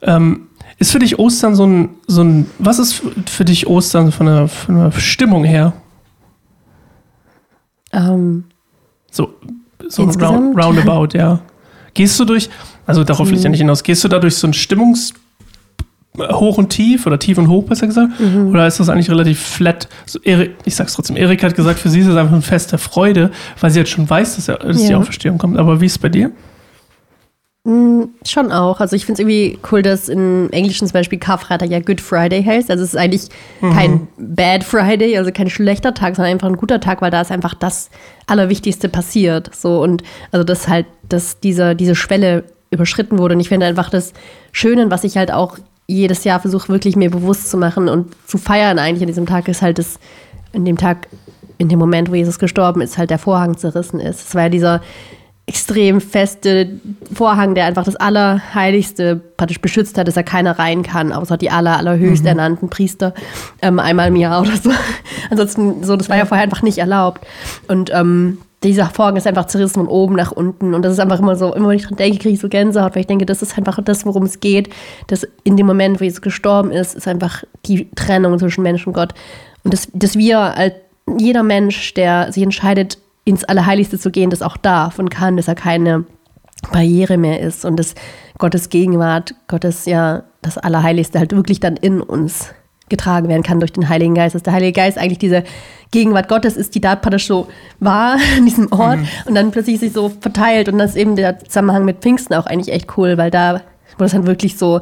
ähm, 0.02 0.48
ist 0.78 0.90
für 0.90 0.98
dich 0.98 1.18
Ostern 1.18 1.54
so 1.54 1.66
ein, 1.66 1.90
so 2.06 2.22
ein, 2.22 2.46
was 2.58 2.78
ist 2.78 3.02
für 3.26 3.44
dich 3.44 3.68
Ostern 3.68 4.10
von 4.10 4.26
der, 4.26 4.48
von 4.48 4.76
der 4.76 4.90
Stimmung 4.92 5.44
her? 5.44 5.72
Ähm, 7.92 8.44
so 9.10 9.34
so 9.88 10.02
round, 10.04 10.56
roundabout, 10.56 11.16
ja. 11.16 11.40
Gehst 11.94 12.18
du 12.20 12.24
durch, 12.24 12.48
also 12.86 13.04
darauf 13.04 13.30
liegt 13.30 13.42
ja 13.42 13.48
mhm. 13.48 13.52
nicht 13.52 13.60
hinaus, 13.60 13.82
gehst 13.82 14.04
du 14.04 14.08
da 14.08 14.18
durch 14.18 14.36
so 14.36 14.46
ein 14.46 14.54
Stimmungs, 14.54 15.14
hoch 16.18 16.58
und 16.58 16.70
tief 16.70 17.06
oder 17.06 17.18
tief 17.18 17.38
und 17.38 17.48
hoch, 17.48 17.64
besser 17.64 17.86
gesagt? 17.86 18.18
Mhm. 18.20 18.48
Oder 18.48 18.66
ist 18.66 18.80
das 18.80 18.88
eigentlich 18.88 19.10
relativ 19.10 19.40
flat? 19.40 19.88
So, 20.06 20.18
Erik, 20.22 20.56
ich 20.64 20.74
sag's 20.74 20.94
trotzdem, 20.94 21.16
Erik 21.16 21.42
hat 21.42 21.54
gesagt, 21.54 21.78
für 21.78 21.88
sie 21.88 22.00
ist 22.00 22.06
es 22.06 22.16
einfach 22.16 22.34
ein 22.34 22.42
Fest 22.42 22.72
der 22.72 22.78
Freude, 22.78 23.30
weil 23.60 23.70
sie 23.70 23.78
jetzt 23.80 23.90
schon 23.90 24.08
weiß, 24.08 24.36
dass, 24.36 24.48
er, 24.48 24.58
dass 24.58 24.82
ja. 24.82 24.88
die 24.88 24.94
Auferstehung 24.94 25.38
kommt. 25.38 25.58
Aber 25.58 25.80
wie 25.80 25.86
ist 25.86 25.92
es 25.92 25.98
bei 25.98 26.08
dir? 26.08 26.32
Mm, 27.68 28.14
schon 28.26 28.50
auch. 28.50 28.80
Also 28.80 28.96
ich 28.96 29.04
finde 29.04 29.20
es 29.22 29.28
irgendwie 29.28 29.58
cool, 29.70 29.82
dass 29.82 30.08
im 30.08 30.48
Englischen 30.52 30.88
zum 30.88 30.94
Beispiel 30.94 31.18
Karfreitag 31.18 31.68
ja 31.68 31.80
Good 31.80 32.00
Friday 32.00 32.42
heißt. 32.42 32.70
Also 32.70 32.82
es 32.82 32.94
ist 32.94 32.98
eigentlich 32.98 33.28
mhm. 33.60 33.72
kein 33.74 34.08
Bad 34.16 34.64
Friday, 34.64 35.18
also 35.18 35.30
kein 35.32 35.50
schlechter 35.50 35.92
Tag, 35.92 36.16
sondern 36.16 36.32
einfach 36.32 36.48
ein 36.48 36.56
guter 36.56 36.80
Tag, 36.80 37.02
weil 37.02 37.10
da 37.10 37.20
ist 37.20 37.30
einfach 37.30 37.52
das 37.52 37.90
Allerwichtigste 38.26 38.88
passiert. 38.88 39.54
So 39.54 39.82
und 39.82 40.02
also 40.32 40.44
dass 40.44 40.66
halt, 40.66 40.86
dass 41.10 41.40
diese, 41.40 41.76
diese 41.76 41.94
Schwelle 41.94 42.44
überschritten 42.70 43.18
wurde. 43.18 43.34
Und 43.34 43.40
ich 43.40 43.50
finde 43.50 43.66
einfach 43.66 43.90
das 43.90 44.14
Schöne, 44.50 44.90
was 44.90 45.04
ich 45.04 45.18
halt 45.18 45.30
auch 45.30 45.58
jedes 45.86 46.24
Jahr 46.24 46.40
versuche, 46.40 46.70
wirklich 46.70 46.96
mir 46.96 47.10
bewusst 47.10 47.50
zu 47.50 47.58
machen 47.58 47.90
und 47.90 48.14
zu 48.26 48.38
feiern 48.38 48.78
eigentlich 48.78 49.02
an 49.02 49.08
diesem 49.08 49.26
Tag, 49.26 49.46
ist 49.46 49.60
halt 49.60 49.78
das, 49.78 49.98
in 50.54 50.64
dem 50.64 50.78
Tag, 50.78 51.06
in 51.58 51.68
dem 51.68 51.78
Moment, 51.78 52.10
wo 52.10 52.14
Jesus 52.14 52.38
gestorben 52.38 52.80
ist, 52.80 52.96
halt 52.96 53.10
der 53.10 53.18
Vorhang 53.18 53.58
zerrissen 53.58 54.00
ist. 54.00 54.28
Es 54.28 54.34
war 54.34 54.44
ja 54.44 54.48
dieser 54.48 54.80
extrem 55.48 56.00
feste 56.02 56.78
Vorhang, 57.12 57.54
der 57.54 57.64
einfach 57.64 57.84
das 57.84 57.96
Allerheiligste 57.96 59.16
praktisch 59.38 59.60
beschützt 59.60 59.96
hat, 59.96 60.06
dass 60.06 60.14
da 60.14 60.22
keiner 60.22 60.58
rein 60.58 60.82
kann, 60.82 61.10
außer 61.10 61.38
die 61.38 61.50
aller, 61.50 61.78
allerhöchst 61.78 62.22
mhm. 62.22 62.28
ernannten 62.28 62.68
Priester 62.68 63.14
ähm, 63.62 63.78
einmal 63.78 64.08
im 64.08 64.16
Jahr 64.16 64.42
oder 64.42 64.56
so. 64.56 64.70
Ansonsten, 65.30 65.82
so, 65.82 65.96
das 65.96 66.10
war 66.10 66.18
ja 66.18 66.26
vorher 66.26 66.44
einfach 66.44 66.60
nicht 66.60 66.76
erlaubt. 66.76 67.26
Und 67.66 67.90
ähm, 67.94 68.38
dieser 68.62 68.86
Vorhang 68.86 69.16
ist 69.16 69.26
einfach 69.26 69.46
zerrissen 69.46 69.86
von 69.86 69.88
oben 69.88 70.16
nach 70.16 70.32
unten. 70.32 70.74
Und 70.74 70.82
das 70.82 70.92
ist 70.92 71.00
einfach 71.00 71.18
immer 71.18 71.34
so, 71.34 71.54
immer 71.54 71.68
wenn 71.68 71.76
ich 71.76 71.86
dran 71.86 71.96
denke, 71.96 72.18
kriege 72.18 72.34
ich 72.34 72.40
so 72.40 72.50
Gänsehaut, 72.50 72.94
weil 72.94 73.00
ich 73.00 73.06
denke, 73.06 73.24
das 73.24 73.40
ist 73.40 73.56
einfach 73.56 73.80
das, 73.82 74.04
worum 74.04 74.24
es 74.24 74.40
geht. 74.40 74.68
Dass 75.06 75.26
in 75.44 75.56
dem 75.56 75.66
Moment, 75.66 75.98
wo 75.98 76.04
Jesus 76.04 76.20
gestorben 76.20 76.72
ist, 76.72 76.94
ist 76.94 77.08
einfach 77.08 77.44
die 77.64 77.88
Trennung 77.94 78.38
zwischen 78.38 78.62
Mensch 78.62 78.86
und 78.86 78.92
Gott. 78.92 79.14
Und 79.64 79.72
dass, 79.72 79.88
dass 79.94 80.18
wir 80.18 80.38
als 80.40 80.74
jeder 81.18 81.42
Mensch, 81.42 81.94
der 81.94 82.32
sich 82.32 82.42
entscheidet, 82.42 82.98
ins 83.28 83.44
Allerheiligste 83.44 83.98
zu 83.98 84.10
gehen, 84.10 84.30
das 84.30 84.40
auch 84.40 84.56
darf 84.56 84.98
und 84.98 85.10
kann, 85.10 85.36
dass 85.36 85.48
er 85.48 85.54
keine 85.54 86.04
Barriere 86.72 87.18
mehr 87.18 87.40
ist 87.40 87.64
und 87.66 87.76
dass 87.76 87.94
Gottes 88.38 88.70
Gegenwart, 88.70 89.34
Gottes 89.48 89.84
ja 89.84 90.24
das 90.40 90.56
Allerheiligste 90.56 91.18
halt 91.18 91.32
wirklich 91.32 91.60
dann 91.60 91.76
in 91.76 92.00
uns 92.00 92.54
getragen 92.88 93.28
werden 93.28 93.42
kann 93.42 93.60
durch 93.60 93.72
den 93.72 93.90
Heiligen 93.90 94.14
Geist. 94.14 94.34
Dass 94.34 94.42
der 94.42 94.54
Heilige 94.54 94.72
Geist 94.72 94.96
eigentlich 94.96 95.18
diese 95.18 95.44
Gegenwart 95.90 96.28
Gottes 96.28 96.56
ist, 96.56 96.74
die 96.74 96.80
da 96.80 96.96
praktisch 96.96 97.26
so 97.26 97.48
war 97.80 98.16
in 98.38 98.46
diesem 98.46 98.72
Ort 98.72 99.00
mhm. 99.00 99.08
und 99.26 99.34
dann 99.34 99.50
plötzlich 99.50 99.78
sich 99.78 99.92
so 99.92 100.08
verteilt 100.08 100.70
und 100.70 100.78
das 100.78 100.92
ist 100.92 100.96
eben 100.96 101.14
der 101.14 101.38
Zusammenhang 101.38 101.84
mit 101.84 101.98
Pfingsten 101.98 102.34
auch 102.34 102.46
eigentlich 102.46 102.74
echt 102.74 102.96
cool, 102.96 103.18
weil 103.18 103.30
da 103.30 103.60
wurde 103.98 104.06
es 104.06 104.12
dann 104.12 104.26
wirklich 104.26 104.56
so 104.56 104.80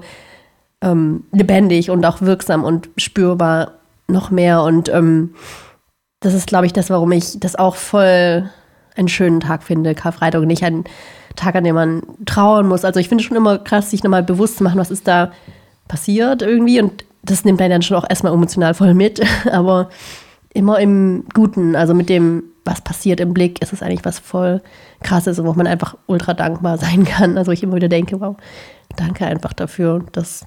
ähm, 0.82 1.24
lebendig 1.32 1.90
und 1.90 2.06
auch 2.06 2.20
wirksam 2.20 2.62
und 2.62 2.90
spürbar 2.96 3.72
noch 4.06 4.30
mehr 4.30 4.62
und 4.62 4.88
ähm, 4.88 5.34
das 6.26 6.34
ist, 6.34 6.48
glaube 6.48 6.66
ich, 6.66 6.72
das, 6.72 6.90
warum 6.90 7.12
ich 7.12 7.38
das 7.38 7.54
auch 7.54 7.76
voll 7.76 8.50
einen 8.96 9.08
schönen 9.08 9.40
Tag 9.40 9.62
finde, 9.62 9.94
Karfreitag, 9.94 10.40
und 10.40 10.48
nicht 10.48 10.64
ein 10.64 10.84
Tag, 11.36 11.54
an 11.54 11.64
dem 11.64 11.76
man 11.76 12.02
trauern 12.24 12.66
muss. 12.66 12.84
Also 12.84 12.98
ich 12.98 13.08
finde 13.08 13.22
es 13.22 13.28
schon 13.28 13.36
immer 13.36 13.58
krass, 13.58 13.90
sich 13.90 14.02
nochmal 14.02 14.24
bewusst 14.24 14.58
zu 14.58 14.64
machen, 14.64 14.78
was 14.78 14.90
ist 14.90 15.06
da 15.06 15.30
passiert 15.86 16.42
irgendwie. 16.42 16.80
Und 16.80 17.04
das 17.22 17.44
nimmt 17.44 17.60
einen 17.60 17.70
dann 17.70 17.82
schon 17.82 17.96
auch 17.96 18.08
erstmal 18.08 18.32
emotional 18.32 18.74
voll 18.74 18.94
mit. 18.94 19.20
Aber 19.52 19.88
immer 20.52 20.80
im 20.80 21.24
Guten, 21.32 21.76
also 21.76 21.94
mit 21.94 22.08
dem, 22.08 22.42
was 22.64 22.80
passiert 22.80 23.20
im 23.20 23.32
Blick, 23.32 23.62
ist 23.62 23.72
es 23.72 23.82
eigentlich 23.82 24.04
was 24.04 24.18
voll 24.18 24.62
krasses, 25.02 25.42
wo 25.44 25.52
man 25.52 25.68
einfach 25.68 25.96
ultra 26.06 26.34
dankbar 26.34 26.78
sein 26.78 27.04
kann. 27.04 27.38
Also 27.38 27.52
ich 27.52 27.62
immer 27.62 27.76
wieder 27.76 27.88
denke, 27.88 28.20
wow, 28.20 28.36
danke 28.96 29.26
einfach 29.26 29.52
dafür, 29.52 30.04
dass 30.10 30.46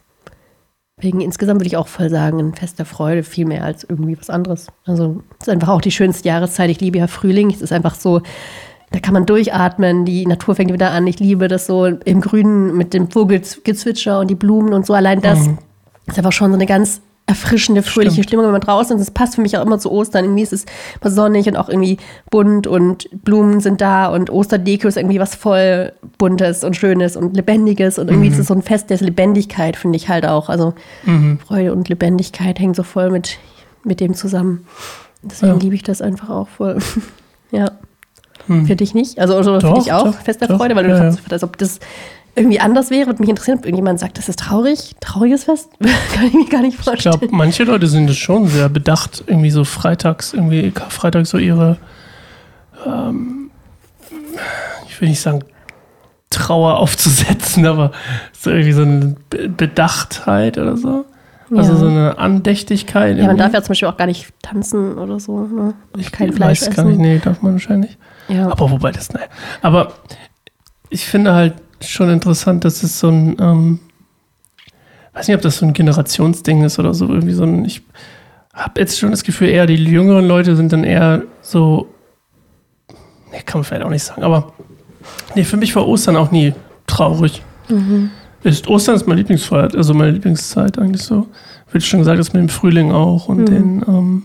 Wegen 0.99 1.21
insgesamt 1.21 1.59
würde 1.59 1.67
ich 1.67 1.77
auch 1.77 1.87
voll 1.87 2.09
sagen, 2.09 2.39
ein 2.39 2.53
Fest 2.53 2.77
der 2.77 2.85
Freude, 2.85 3.23
viel 3.23 3.45
mehr 3.45 3.63
als 3.63 3.83
irgendwie 3.83 4.17
was 4.19 4.29
anderes. 4.29 4.67
Also 4.85 5.21
es 5.39 5.47
ist 5.47 5.53
einfach 5.53 5.69
auch 5.69 5.81
die 5.81 5.91
schönste 5.91 6.27
Jahreszeit. 6.27 6.69
Ich 6.69 6.81
liebe 6.81 6.97
ja 6.97 7.07
Frühling. 7.07 7.49
Es 7.51 7.61
ist 7.61 7.71
einfach 7.71 7.95
so, 7.95 8.21
da 8.91 8.99
kann 8.99 9.13
man 9.13 9.25
durchatmen, 9.25 10.03
die 10.03 10.25
Natur 10.25 10.55
fängt 10.55 10.73
wieder 10.73 10.91
an. 10.91 11.07
Ich 11.07 11.19
liebe 11.19 11.47
das 11.47 11.67
so 11.67 11.85
im 11.85 12.21
Grünen 12.21 12.75
mit 12.75 12.93
dem 12.93 13.09
Vogelgezwitscher 13.09 14.19
und 14.19 14.29
die 14.29 14.35
Blumen 14.35 14.73
und 14.73 14.85
so. 14.85 14.93
Allein 14.93 15.21
das 15.21 15.47
mhm. 15.47 15.59
ist 16.07 16.17
einfach 16.17 16.31
schon 16.31 16.51
so 16.51 16.55
eine 16.55 16.65
ganz 16.65 17.01
erfrischende, 17.29 17.83
fröhliche 17.83 18.13
Stimmt. 18.13 18.27
Stimmung, 18.27 18.45
wenn 18.45 18.53
man 18.53 18.61
draußen 18.61 18.95
ist. 18.95 19.03
Es 19.03 19.11
passt 19.11 19.35
für 19.35 19.41
mich 19.41 19.55
auch 19.55 19.63
immer 19.63 19.77
zu 19.77 19.91
Ostern. 19.91 20.25
Irgendwie 20.25 20.41
ist 20.41 20.51
es 20.51 20.65
immer 20.99 21.11
sonnig 21.11 21.47
und 21.47 21.57
auch 21.57 21.69
irgendwie 21.69 21.97
bunt 22.31 22.65
und 22.65 23.07
Blumen 23.23 23.59
sind 23.59 23.81
da 23.81 24.07
und 24.07 24.31
Osterdeko 24.31 24.87
ist 24.87 24.97
irgendwie 24.97 25.19
was 25.19 25.35
voll 25.35 25.93
Buntes 26.17 26.63
und 26.63 26.75
Schönes 26.75 27.15
und 27.15 27.35
Lebendiges 27.35 27.99
und 27.99 28.07
irgendwie 28.09 28.29
mhm. 28.29 28.33
ist 28.33 28.39
es 28.39 28.47
so 28.47 28.55
ein 28.55 28.63
Fest 28.63 28.89
der 28.89 28.97
Lebendigkeit, 28.97 29.75
finde 29.75 29.97
ich 29.97 30.09
halt 30.09 30.25
auch. 30.25 30.49
Also 30.49 30.73
mhm. 31.05 31.37
Freude 31.45 31.71
und 31.71 31.87
Lebendigkeit 31.87 32.57
hängen 32.57 32.73
so 32.73 32.81
voll 32.81 33.11
mit, 33.11 33.37
mit 33.83 33.99
dem 33.99 34.15
zusammen. 34.15 34.65
Deswegen 35.21 35.53
ja. 35.53 35.59
liebe 35.59 35.75
ich 35.75 35.83
das 35.83 36.01
einfach 36.01 36.31
auch 36.31 36.47
voll. 36.47 36.79
ja. 37.51 37.69
Hm. 38.47 38.65
Für 38.65 38.75
dich 38.75 38.95
nicht? 38.95 39.19
Also, 39.19 39.35
also 39.35 39.59
doch, 39.59 39.75
für 39.75 39.79
dich 39.79 39.93
auch 39.93 40.05
doch, 40.05 40.15
Fest 40.15 40.41
der 40.41 40.47
doch, 40.47 40.57
Freude, 40.57 40.75
weil 40.75 40.85
du 40.85 40.89
ja, 40.89 41.09
ja. 41.09 41.15
als 41.29 41.43
ob 41.43 41.57
das 41.59 41.79
irgendwie 42.35 42.59
anders 42.59 42.89
wäre, 42.89 43.07
würde 43.07 43.21
mich 43.21 43.29
interessieren, 43.29 43.59
ob 43.59 43.65
irgendjemand 43.65 43.99
sagt, 43.99 44.17
das 44.17 44.29
ist 44.29 44.39
traurig, 44.39 44.95
trauriges 44.99 45.45
Fest. 45.45 45.69
Kann 46.13 46.27
ich 46.27 46.33
mir 46.33 46.49
gar 46.49 46.61
nicht 46.61 46.77
vorstellen. 46.77 47.15
Ich 47.15 47.19
glaube, 47.19 47.35
manche 47.35 47.63
Leute 47.63 47.87
sind 47.87 48.09
es 48.09 48.17
schon 48.17 48.47
sehr 48.47 48.69
bedacht, 48.69 49.23
irgendwie 49.27 49.49
so 49.49 49.63
freitags, 49.63 50.33
irgendwie 50.33 50.71
Freitag 50.89 51.27
so 51.27 51.37
ihre, 51.37 51.77
ähm, 52.85 53.51
ich 54.87 55.01
will 55.01 55.09
nicht 55.09 55.21
sagen, 55.21 55.43
Trauer 56.29 56.77
aufzusetzen, 56.77 57.65
aber 57.65 57.91
so 58.31 58.51
irgendwie 58.51 58.71
so 58.71 58.83
eine 58.83 59.15
Bedachtheit 59.57 60.57
oder 60.57 60.77
so. 60.77 61.05
Also 61.51 61.73
ja. 61.73 61.77
so 61.79 61.87
eine 61.87 62.17
Andächtigkeit. 62.19 63.17
Ja, 63.17 63.25
man 63.25 63.37
darf 63.37 63.53
ja 63.53 63.63
zum 63.63 63.69
Beispiel 63.69 63.87
auch 63.87 63.97
gar 63.97 64.05
nicht 64.05 64.31
tanzen 64.43 64.99
oder 64.99 65.19
so. 65.19 65.39
Ne? 65.39 65.73
Ich 65.97 66.11
kein 66.11 66.31
Fleisch 66.31 66.61
weiß 66.61 66.67
essen. 66.67 66.75
gar 66.75 66.85
nicht, 66.85 66.99
nee, 66.99 67.17
darf 67.17 67.41
man 67.41 67.53
wahrscheinlich. 67.53 67.97
Ja. 68.27 68.51
Aber 68.51 68.69
wobei 68.69 68.91
das, 68.91 69.11
naja. 69.11 69.25
Aber 69.63 69.93
ich 70.91 71.07
finde 71.07 71.33
halt, 71.33 71.55
schon 71.81 72.09
interessant, 72.09 72.65
dass 72.65 72.83
es 72.83 72.99
so 72.99 73.09
ein, 73.09 73.37
ähm, 73.39 73.79
weiß 75.13 75.27
nicht, 75.27 75.35
ob 75.35 75.41
das 75.41 75.57
so 75.57 75.65
ein 75.65 75.73
Generationsding 75.73 76.63
ist 76.63 76.79
oder 76.79 76.93
so, 76.93 77.07
irgendwie 77.07 77.33
so 77.33 77.43
ein, 77.43 77.65
ich 77.65 77.81
habe 78.53 78.79
jetzt 78.79 78.99
schon 78.99 79.11
das 79.11 79.23
Gefühl, 79.23 79.49
eher 79.49 79.65
die 79.65 79.75
jüngeren 79.75 80.27
Leute 80.27 80.55
sind 80.55 80.73
dann 80.73 80.83
eher 80.83 81.23
so, 81.41 81.87
ne, 83.31 83.39
kann 83.45 83.59
man 83.59 83.63
vielleicht 83.63 83.83
auch 83.83 83.89
nicht 83.89 84.03
sagen, 84.03 84.23
aber 84.23 84.53
nee, 85.35 85.43
für 85.43 85.57
mich 85.57 85.75
war 85.75 85.87
Ostern 85.87 86.15
auch 86.15 86.31
nie 86.31 86.53
traurig. 86.87 87.41
Mhm. 87.69 88.11
Ist, 88.43 88.67
Ostern 88.67 88.95
ist 88.95 89.07
mein 89.07 89.17
Lieblingsfeier, 89.17 89.69
also 89.75 89.93
meine 89.93 90.11
Lieblingszeit 90.11 90.79
eigentlich 90.79 91.03
so. 91.03 91.27
Wird 91.71 91.83
schon 91.83 91.99
gesagt, 91.99 92.19
das 92.19 92.33
mit 92.33 92.41
dem 92.41 92.49
Frühling 92.49 92.91
auch 92.91 93.27
und 93.27 93.41
mhm. 93.41 93.45
den, 93.45 93.85
ähm, 93.87 94.23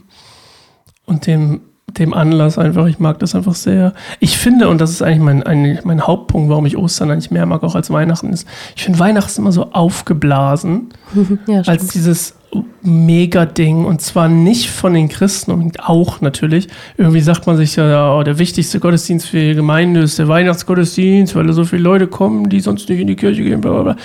und 1.04 1.26
dem 1.26 1.60
dem 1.92 2.14
Anlass 2.14 2.58
einfach. 2.58 2.86
Ich 2.86 2.98
mag 2.98 3.18
das 3.18 3.34
einfach 3.34 3.54
sehr. 3.54 3.92
Ich 4.20 4.36
finde, 4.36 4.68
und 4.68 4.80
das 4.80 4.90
ist 4.90 5.02
eigentlich 5.02 5.20
mein, 5.20 5.42
ein, 5.42 5.78
mein 5.84 6.02
Hauptpunkt, 6.02 6.48
warum 6.48 6.66
ich 6.66 6.76
Ostern 6.76 7.10
eigentlich 7.10 7.30
mehr 7.30 7.46
mag, 7.46 7.62
auch 7.62 7.74
als 7.74 7.90
Weihnachten 7.90 8.32
ist, 8.32 8.48
ich 8.74 8.84
finde 8.84 8.98
Weihnachten 8.98 9.40
immer 9.40 9.52
so 9.52 9.70
aufgeblasen, 9.72 10.88
ja, 11.46 11.60
als 11.62 11.88
dieses 11.88 12.34
Mega-Ding. 12.82 13.84
Und 13.84 14.00
zwar 14.00 14.28
nicht 14.28 14.70
von 14.70 14.94
den 14.94 15.08
Christen 15.08 15.52
und 15.52 15.80
auch 15.80 16.20
natürlich. 16.20 16.68
Irgendwie 16.96 17.20
sagt 17.20 17.46
man 17.46 17.56
sich 17.56 17.76
ja, 17.76 18.16
oh, 18.16 18.22
der 18.22 18.38
wichtigste 18.38 18.80
Gottesdienst 18.80 19.28
für 19.28 19.38
die 19.38 19.54
Gemeinde 19.54 20.00
ist 20.00 20.18
der 20.18 20.28
Weihnachtsgottesdienst, 20.28 21.34
weil 21.34 21.46
da 21.46 21.52
so 21.52 21.64
viele 21.64 21.82
Leute 21.82 22.06
kommen, 22.06 22.48
die 22.48 22.60
sonst 22.60 22.88
nicht 22.88 23.00
in 23.00 23.06
die 23.06 23.16
Kirche 23.16 23.42
gehen. 23.42 23.60
Blablabla. 23.60 23.96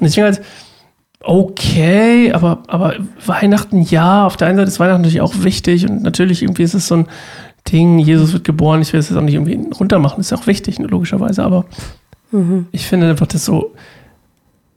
Und 0.00 0.06
ich 0.06 0.14
denke 0.14 0.32
halt, 0.32 0.42
okay, 1.20 2.32
aber, 2.32 2.62
aber 2.68 2.94
Weihnachten 3.26 3.82
ja, 3.82 4.26
auf 4.26 4.36
der 4.36 4.48
einen 4.48 4.58
Seite 4.58 4.68
ist 4.68 4.80
Weihnachten 4.80 5.02
natürlich 5.02 5.20
auch 5.20 5.42
wichtig 5.42 5.88
und 5.88 6.02
natürlich 6.02 6.42
irgendwie 6.42 6.62
ist 6.62 6.74
es 6.74 6.88
so 6.88 6.96
ein 6.96 7.06
Ding, 7.70 7.98
Jesus 7.98 8.32
wird 8.32 8.44
geboren, 8.44 8.80
ich 8.80 8.92
will 8.92 9.00
es 9.00 9.08
jetzt 9.08 9.18
auch 9.18 9.22
nicht 9.22 9.34
irgendwie 9.34 9.58
runtermachen, 9.78 10.20
ist 10.20 10.30
ja 10.30 10.38
auch 10.38 10.46
wichtig, 10.46 10.78
logischerweise, 10.78 11.42
aber 11.42 11.64
mhm. 12.30 12.66
ich 12.72 12.86
finde 12.86 13.10
einfach, 13.10 13.26
dass 13.26 13.44
so 13.44 13.72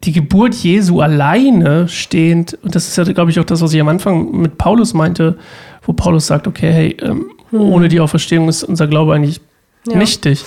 die 0.04 0.12
Geburt 0.12 0.56
Jesu 0.56 0.99
alleine 1.01 1.88
stehend, 1.88 2.58
und 2.63 2.75
das 2.75 2.88
ist 2.88 2.97
ja, 2.97 3.04
glaube 3.04 3.32
ich, 3.32 3.39
auch 3.39 3.45
das, 3.45 3.62
was 3.62 3.73
ich 3.73 3.80
am 3.80 3.88
Anfang 3.88 4.32
mit 4.32 4.58
Paulus 4.58 4.93
meinte, 4.93 5.38
wo 5.84 5.93
Paulus 5.93 6.27
sagt, 6.27 6.47
okay, 6.47 6.71
hey, 6.71 6.97
ähm, 7.01 7.25
mhm. 7.51 7.62
ohne 7.62 7.88
die 7.88 7.99
Auferstehung 7.99 8.49
ist 8.49 8.63
unser 8.63 8.88
Glaube 8.88 9.13
eigentlich 9.13 9.41
ja. 9.88 9.97
nichtig. 9.97 10.43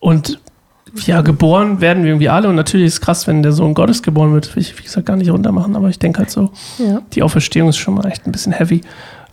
Und 0.00 0.40
ja, 1.04 1.20
geboren 1.22 1.80
werden 1.80 2.02
wir 2.02 2.10
irgendwie 2.10 2.28
alle 2.28 2.48
und 2.48 2.54
natürlich 2.54 2.86
ist 2.86 2.94
es 2.94 3.00
krass, 3.00 3.26
wenn 3.26 3.42
der 3.42 3.52
Sohn 3.52 3.74
Gottes 3.74 4.02
geboren 4.02 4.32
wird. 4.32 4.54
Will 4.54 4.62
ich, 4.62 4.78
wie 4.78 4.82
gesagt, 4.82 5.06
gar 5.06 5.16
nicht 5.16 5.30
runtermachen, 5.30 5.76
aber 5.76 5.88
ich 5.88 5.98
denke 5.98 6.18
halt 6.18 6.30
so, 6.30 6.50
ja. 6.78 7.02
die 7.12 7.22
Auferstehung 7.22 7.68
ist 7.68 7.76
schon 7.76 7.94
mal 7.94 8.06
echt 8.06 8.26
ein 8.26 8.32
bisschen 8.32 8.52
heavy. 8.52 8.82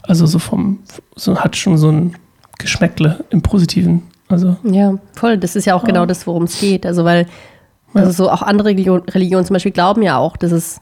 Also 0.02 0.26
so 0.26 0.40
vom, 0.40 0.80
so 1.16 1.40
hat 1.40 1.56
schon 1.56 1.78
so 1.78 1.90
ein 1.90 2.16
Geschmäckle 2.60 3.24
im 3.30 3.42
Positiven. 3.42 4.04
Also, 4.28 4.58
ja, 4.64 4.96
voll. 5.14 5.38
Das 5.38 5.56
ist 5.56 5.66
ja 5.66 5.76
auch 5.76 5.84
ja. 5.84 5.88
genau 5.88 6.06
das, 6.06 6.26
worum 6.28 6.44
es 6.44 6.60
geht. 6.60 6.86
Also, 6.86 7.06
weil, 7.06 7.28
also 7.94 8.12
so 8.12 8.30
auch 8.30 8.42
andere 8.42 8.70
Religion, 8.70 9.02
Religionen 9.10 9.46
zum 9.46 9.54
Beispiel 9.54 9.72
glauben 9.72 10.02
ja 10.02 10.18
auch, 10.18 10.38
dass 10.38 10.52
es 10.52 10.82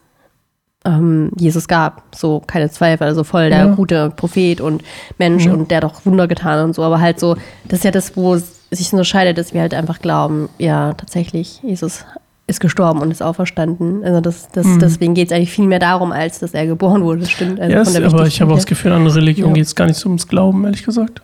ähm, 0.86 1.32
Jesus 1.38 1.68
gab. 1.68 2.04
So, 2.16 2.42
keine 2.46 2.70
Zweifel. 2.70 3.08
Also 3.08 3.24
voll 3.24 3.50
der 3.50 3.66
ja. 3.66 3.76
gute 3.76 4.10
Prophet 4.10 4.62
und 4.62 4.84
Mensch 5.18 5.46
und 5.48 5.70
der 5.70 5.78
hat 5.78 5.84
doch 5.84 6.06
Wunder 6.06 6.28
getan 6.28 6.66
und 6.66 6.76
so. 6.76 6.84
Aber 6.84 7.00
halt 7.00 7.20
so, 7.20 7.36
das 7.66 7.80
ist 7.80 7.86
ja 7.86 7.92
das, 7.92 8.16
wo 8.16 8.34
es 8.36 8.61
sich 8.72 8.92
unterscheidet, 8.94 9.38
dass 9.38 9.54
wir 9.54 9.62
halt 9.62 9.74
einfach 9.74 10.00
glauben, 10.00 10.50
ja, 10.58 10.94
tatsächlich, 10.94 11.60
Jesus 11.64 12.06
ist 12.48 12.60
gestorben 12.60 13.00
und 13.02 13.12
ist 13.12 13.22
auferstanden. 13.22 14.04
Also 14.04 14.20
das, 14.22 14.48
das, 14.50 14.66
Mhm. 14.66 14.80
deswegen 14.80 15.14
geht 15.14 15.28
es 15.30 15.34
eigentlich 15.36 15.52
viel 15.52 15.68
mehr 15.68 15.80
darum, 15.80 16.12
als 16.12 16.40
dass 16.40 16.54
er 16.54 16.66
geboren 16.66 17.04
wurde. 17.04 17.22
Das 17.22 17.32
stimmt. 17.32 17.60
Also 17.60 17.72
ja, 17.72 17.84
von 17.84 17.88
es, 17.88 18.00
der 18.00 18.06
aber 18.08 18.28
ich 18.28 18.42
habe 18.42 18.52
auch 18.52 18.56
das 18.56 18.66
Gefühl, 18.66 18.92
an 18.94 19.06
Religion 19.08 19.50
Ja. 19.50 19.54
geht 19.54 19.66
es 19.66 19.76
gar 19.76 19.86
nicht 19.86 19.98
so 19.98 20.10
ums 20.10 20.28
Glauben, 20.28 20.64
ehrlich 20.66 20.84
gesagt. 20.84 21.22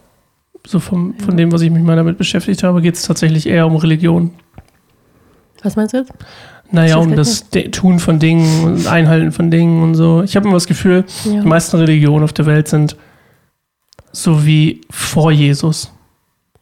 So 0.66 0.80
vom, 0.80 1.16
von 1.20 1.36
dem, 1.38 1.52
was 1.52 1.62
ich 1.62 1.72
mich 1.72 1.84
mal 1.84 1.96
damit 1.96 2.18
beschäftigt 2.18 2.64
habe, 2.64 2.82
geht 2.82 2.96
es 2.96 3.04
tatsächlich 3.04 3.48
eher 3.48 3.66
um 3.68 3.76
Religion. 3.78 4.32
Was 5.64 5.76
meinst 5.76 5.94
du 5.94 5.98
jetzt? 6.00 6.12
Naja, 6.72 6.98
um 6.98 7.16
das 7.16 7.50
De 7.50 7.70
Tun 7.70 8.00
von 8.00 8.20
Dingen 8.20 8.66
und 8.66 8.88
Einhalten 8.88 9.32
von 9.32 9.50
Dingen 9.50 9.82
und 9.84 9.96
so. 9.96 10.22
Ich 10.24 10.36
habe 10.36 10.46
immer 10.48 10.56
das 10.58 10.68
Gefühl, 10.68 11.06
Ja. 11.24 11.42
die 11.42 11.48
meisten 11.48 11.78
Religionen 11.78 12.24
auf 12.26 12.34
der 12.34 12.46
Welt 12.46 12.68
sind 12.68 12.98
so 14.12 14.46
wie 14.46 14.82
vor 14.90 15.32
Jesus. 15.32 15.92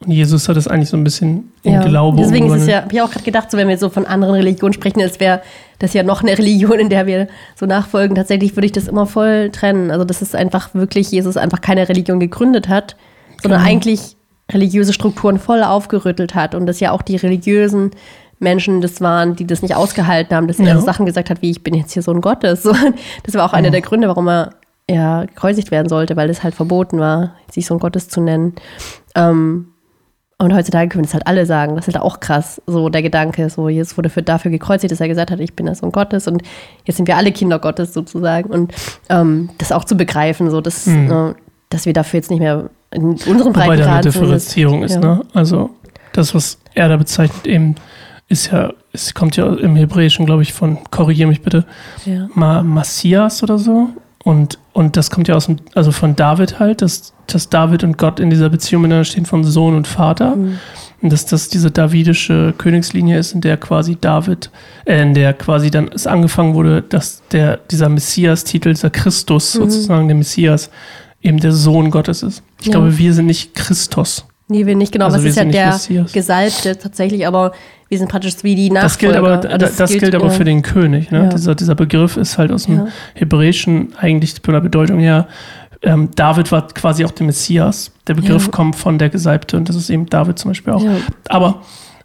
Und 0.04 0.10
Jesus 0.12 0.48
hat 0.48 0.56
es 0.56 0.68
eigentlich 0.68 0.90
so 0.90 0.96
ein 0.96 1.04
bisschen 1.04 1.52
in 1.62 1.72
Ja. 1.72 1.82
Glaube 1.82 2.18
Deswegen 2.18 2.46
ist 2.52 2.62
es 2.62 2.68
ja, 2.68 2.82
habe 2.82 2.92
ich 2.92 3.00
auch 3.00 3.10
gerade 3.10 3.24
gedacht, 3.24 3.50
so 3.50 3.56
wenn 3.56 3.66
wir 3.68 3.78
so 3.78 3.88
von 3.88 4.04
anderen 4.06 4.34
Religionen 4.34 4.74
sprechen, 4.74 5.00
als 5.00 5.20
wäre 5.20 5.40
das 5.78 5.94
ja 5.94 6.02
noch 6.02 6.22
eine 6.22 6.36
Religion, 6.36 6.78
in 6.78 6.88
der 6.90 7.06
wir 7.06 7.28
so 7.54 7.64
nachfolgen. 7.66 8.14
Tatsächlich 8.14 8.56
würde 8.56 8.66
ich 8.66 8.72
das 8.72 8.88
immer 8.88 9.06
voll 9.06 9.50
trennen. 9.50 9.90
Also 9.90 10.04
das 10.04 10.20
ist 10.22 10.34
einfach 10.36 10.74
wirklich, 10.74 11.10
Jesus 11.10 11.36
einfach 11.36 11.60
keine 11.62 11.88
Religion 11.88 12.20
gegründet 12.20 12.68
hat, 12.68 12.96
sondern 13.42 13.60
Genau. 13.60 13.70
eigentlich 13.70 14.16
religiöse 14.52 14.92
Strukturen 14.92 15.38
voll 15.38 15.62
aufgerüttelt 15.62 16.34
hat. 16.34 16.54
Und 16.54 16.66
dass 16.66 16.78
ja 16.80 16.92
auch 16.92 17.02
die 17.02 17.16
religiösen 17.16 17.90
Menschen 18.38 18.82
das 18.82 19.00
waren, 19.00 19.34
die 19.34 19.46
das 19.46 19.62
nicht 19.62 19.74
ausgehalten 19.74 20.36
haben, 20.36 20.46
dass 20.46 20.58
Ja. 20.58 20.66
er 20.66 20.78
so 20.78 20.84
Sachen 20.84 21.06
gesagt 21.06 21.30
hat, 21.30 21.40
wie 21.40 21.50
ich 21.50 21.62
bin 21.62 21.74
jetzt 21.74 21.92
hier 21.92 22.02
Sohn 22.02 22.20
Gottes. 22.20 22.62
So, 22.62 22.72
das 23.24 23.34
war 23.34 23.46
auch 23.46 23.54
einer 23.54 23.70
der 23.70 23.80
Gründe, 23.80 24.08
warum 24.08 24.28
er 24.28 24.50
ja, 24.88 25.24
gekreuzigt 25.24 25.70
werden 25.72 25.88
sollte, 25.88 26.16
weil 26.16 26.28
es 26.30 26.42
halt 26.44 26.54
verboten 26.54 27.00
war, 27.00 27.32
sich 27.50 27.66
Sohn 27.66 27.78
Gottes 27.80 28.08
zu 28.08 28.20
nennen. 28.20 28.54
Ähm, 29.16 29.68
und 30.38 30.52
heutzutage 30.54 30.88
können 30.88 31.04
das 31.04 31.14
halt 31.14 31.26
alle 31.26 31.46
sagen. 31.46 31.76
Das 31.76 31.88
ist 31.88 31.94
halt 31.94 32.04
auch 32.04 32.20
krass, 32.20 32.60
so 32.66 32.88
der 32.90 33.02
Gedanke. 33.02 33.48
So, 33.48 33.68
Jesus 33.68 33.96
wurde 33.96 34.10
für, 34.10 34.22
dafür 34.22 34.50
gekreuzigt, 34.50 34.92
dass 34.92 35.00
er 35.00 35.08
gesagt 35.08 35.30
hat, 35.30 35.40
ich 35.40 35.54
bin 35.54 35.66
der 35.66 35.74
Sohn 35.74 35.92
Gottes 35.92 36.28
und 36.28 36.42
jetzt 36.84 36.96
sind 36.96 37.08
wir 37.08 37.16
alle 37.16 37.32
Kinder 37.32 37.58
Gottes 37.58 37.94
sozusagen. 37.94 38.50
Und 38.50 38.74
ähm, 39.08 39.48
das 39.58 39.72
auch 39.72 39.84
zu 39.84 39.96
begreifen, 39.96 40.50
so 40.50 40.60
dass, 40.60 40.86
Mhm. 40.86 41.10
äh, 41.10 41.34
dass 41.70 41.86
wir 41.86 41.92
dafür 41.94 42.18
jetzt 42.18 42.30
nicht 42.30 42.40
mehr 42.40 42.68
in 42.90 43.04
unseren 43.04 43.46
Wobei 43.46 43.76
da 43.76 43.92
eine 43.94 44.02
Differenzierung 44.02 44.82
ist, 44.82 44.94
ja. 44.94 45.00
ne? 45.00 45.22
Also 45.32 45.70
das, 46.12 46.34
was 46.34 46.58
er 46.74 46.88
da 46.88 46.96
bezeichnet, 46.96 47.46
eben 47.46 47.74
ist 48.28 48.50
ja, 48.52 48.72
es 48.92 49.14
kommt 49.14 49.36
ja 49.36 49.52
im 49.54 49.76
Hebräischen, 49.76 50.26
glaube 50.26 50.42
ich, 50.42 50.52
von, 50.52 50.78
korrigiere 50.90 51.28
mich 51.28 51.42
bitte, 51.42 51.64
Ja. 52.04 52.28
Ma 52.34 52.62
Messias 52.62 53.42
oder 53.42 53.58
so. 53.58 53.88
Und, 54.24 54.58
und 54.76 54.98
das 54.98 55.10
kommt 55.10 55.26
ja 55.26 55.34
aus 55.34 55.46
dem, 55.46 55.56
also 55.74 55.90
von 55.90 56.16
David 56.16 56.58
halt, 56.60 56.82
dass, 56.82 57.14
dass 57.26 57.48
David 57.48 57.82
und 57.82 57.96
Gott 57.96 58.20
in 58.20 58.28
dieser 58.28 58.50
Beziehung 58.50 58.82
miteinander 58.82 59.04
stehen 59.04 59.24
von 59.24 59.42
Sohn 59.42 59.74
und 59.74 59.86
Vater. 59.86 60.36
Mhm. 60.36 60.58
Und 61.00 61.12
dass 61.12 61.24
das 61.24 61.48
diese 61.48 61.70
davidische 61.70 62.52
Königslinie 62.58 63.18
ist, 63.18 63.32
in 63.32 63.40
der 63.40 63.56
quasi 63.56 63.96
David, 63.98 64.50
äh, 64.84 65.00
in 65.00 65.14
der 65.14 65.32
quasi 65.32 65.70
dann 65.70 65.88
es 65.94 66.06
angefangen 66.06 66.52
wurde, 66.54 66.82
dass 66.82 67.22
der, 67.32 67.56
dieser 67.70 67.88
Messias-Titel, 67.88 68.74
dieser 68.74 68.90
Christus 68.90 69.54
Mhm. 69.54 69.58
sozusagen, 69.60 70.08
der 70.08 70.16
Messias, 70.16 70.68
eben 71.22 71.38
der 71.40 71.52
Sohn 71.52 71.90
Gottes 71.90 72.22
ist. 72.22 72.42
Ich 72.60 72.66
Ja. 72.66 72.72
glaube, 72.72 72.98
wir 72.98 73.14
sind 73.14 73.26
nicht 73.26 73.54
Christus. 73.54 74.26
Nee, 74.48 74.66
wir 74.66 74.76
nicht, 74.76 74.92
genau. 74.92 75.06
Also 75.06 75.16
was 75.16 75.24
wir 75.24 75.30
ist 75.30 75.36
ja 75.36 75.44
der 75.46 75.66
Messias. 75.72 76.12
Gesalbte 76.12 76.78
tatsächlich, 76.78 77.26
aber 77.26 77.52
wir 77.88 77.98
sind 77.98 78.10
praktisch 78.10 78.34
wie 78.42 78.54
die 78.54 78.70
Nachfolger. 78.70 78.88
Das 78.88 78.98
gilt 78.98 79.16
aber, 79.16 79.58
das, 79.58 79.76
das 79.76 79.90
gilt, 79.92 80.14
aber 80.14 80.26
ja. 80.26 80.30
für 80.30 80.44
den 80.44 80.62
König. 80.62 81.10
Ne? 81.10 81.24
Ja. 81.24 81.28
Dieser, 81.28 81.54
dieser 81.54 81.74
Begriff 81.74 82.16
ist 82.16 82.36
halt 82.38 82.50
aus 82.50 82.64
dem 82.64 82.78
Ja. 82.78 82.86
Hebräischen 83.14 83.94
eigentlich 83.96 84.34
von 84.42 84.54
der 84.54 84.60
Bedeutung 84.60 84.98
her. 84.98 85.28
Ähm, 85.82 86.08
David 86.16 86.50
war 86.50 86.66
quasi 86.68 87.04
auch 87.04 87.12
der 87.12 87.26
Messias. 87.26 87.92
Der 88.08 88.14
Begriff 88.14 88.46
Ja. 88.46 88.50
kommt 88.50 88.76
von 88.76 88.98
der 88.98 89.08
Gesalbte 89.08 89.56
und 89.56 89.68
das 89.68 89.76
ist 89.76 89.90
eben 89.90 90.06
David 90.06 90.38
zum 90.38 90.50
Beispiel 90.50 90.72
auch. 90.72 90.82
Aber 91.28 91.62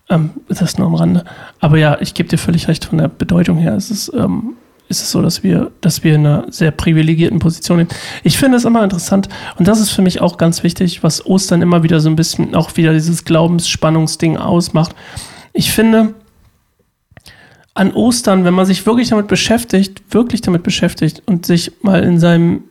ähm, 0.09 0.31
das 0.49 0.61
ist 0.61 0.77
nur 0.77 0.87
am 0.87 0.95
Rande. 0.95 1.23
Aber 1.59 1.77
ja, 1.77 1.97
ich 1.99 2.13
gebe 2.13 2.29
dir 2.29 2.37
völlig 2.37 2.67
recht 2.67 2.85
von 2.85 2.97
der 2.99 3.07
Bedeutung 3.07 3.57
her. 3.57 3.73
Es 3.75 3.89
ist, 3.89 4.11
ähm, 4.13 4.53
ist 4.87 5.01
es 5.01 5.09
so, 5.11 5.21
dass 5.21 5.41
wir, 5.41 5.71
dass 5.79 6.03
wir 6.03 6.15
in 6.15 6.25
einer 6.27 6.45
sehr 6.49 6.71
privilegierten 6.71 7.39
Position 7.39 7.77
sind. 7.79 7.95
Ich 8.23 8.37
finde 8.37 8.57
es 8.57 8.65
immer 8.65 8.83
interessant 8.83 9.29
und 9.57 9.67
das 9.67 9.79
ist 9.79 9.89
für 9.89 10.01
mich 10.01 10.21
auch 10.21 10.37
ganz 10.37 10.63
wichtig, 10.63 11.01
was 11.01 11.25
Ostern 11.25 11.61
immer 11.61 11.81
wieder 11.81 12.01
so 12.01 12.09
ein 12.09 12.15
bisschen 12.17 12.53
auch 12.55 12.75
wieder 12.75 12.93
dieses 12.93 13.23
Glaubensspannungsding 13.25 14.37
ausmacht. 14.37 14.93
Ich 15.53 15.71
finde, 15.71 16.13
an 17.73 17.93
Ostern, 17.93 18.43
wenn 18.43 18.53
man 18.53 18.65
sich 18.65 18.85
wirklich 18.85 19.09
damit 19.09 19.27
beschäftigt, 19.27 20.01
wirklich 20.11 20.41
damit 20.41 20.63
beschäftigt 20.63 21.23
und 21.25 21.45
sich 21.45 21.71
mal 21.81 22.03
in 22.03 22.19
seinem 22.19 22.63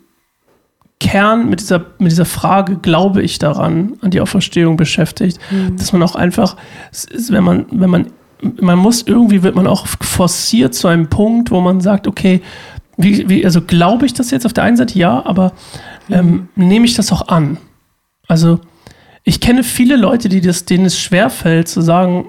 Kern 1.01 1.49
mit 1.49 1.61
dieser, 1.61 1.87
mit 1.99 2.13
dieser 2.13 2.27
Frage, 2.27 2.77
glaube 2.77 3.23
ich 3.23 3.39
daran, 3.39 3.95
an 4.03 4.11
die 4.11 4.21
Auferstehung 4.21 4.77
beschäftigt, 4.77 5.39
dass 5.79 5.93
man 5.93 6.03
auch 6.03 6.15
einfach, 6.15 6.57
wenn 7.29 7.43
man, 7.43 7.67
wenn 7.71 7.89
man, 7.89 8.07
man 8.61 8.79
muss 8.79 9.03
irgendwie, 9.03 9.43
wird 9.43 9.55
man 9.55 9.67
auch 9.67 9.87
forciert 9.87 10.75
zu 10.75 10.89
einem 10.89 11.09
Punkt, 11.09 11.51
wo 11.51 11.61
man 11.63 11.81
sagt, 11.81 12.07
okay, 12.07 12.43
wie, 12.99 13.27
wie, 13.31 13.45
also 13.47 13.63
glaube 13.63 14.05
ich 14.05 14.13
das 14.13 14.31
jetzt 14.31 14.45
auf 14.45 14.53
der 14.53 14.65
einen 14.65 14.77
Seite? 14.77 14.99
Ja, 14.99 15.25
aber 15.25 15.53
ähm, 16.11 16.51
nehme 16.55 16.85
ich 16.85 16.95
das 16.95 17.11
auch 17.13 17.29
an? 17.29 17.57
Also 18.29 18.61
ich 19.25 19.41
kenne 19.41 19.65
viele 19.65 19.97
Leute, 19.97 20.29
die 20.29 20.43
das, 20.43 20.67
denen 20.67 20.85
es 20.85 21.01
schwerfällt 21.01 21.69
zu 21.69 21.81
sagen, 21.81 22.27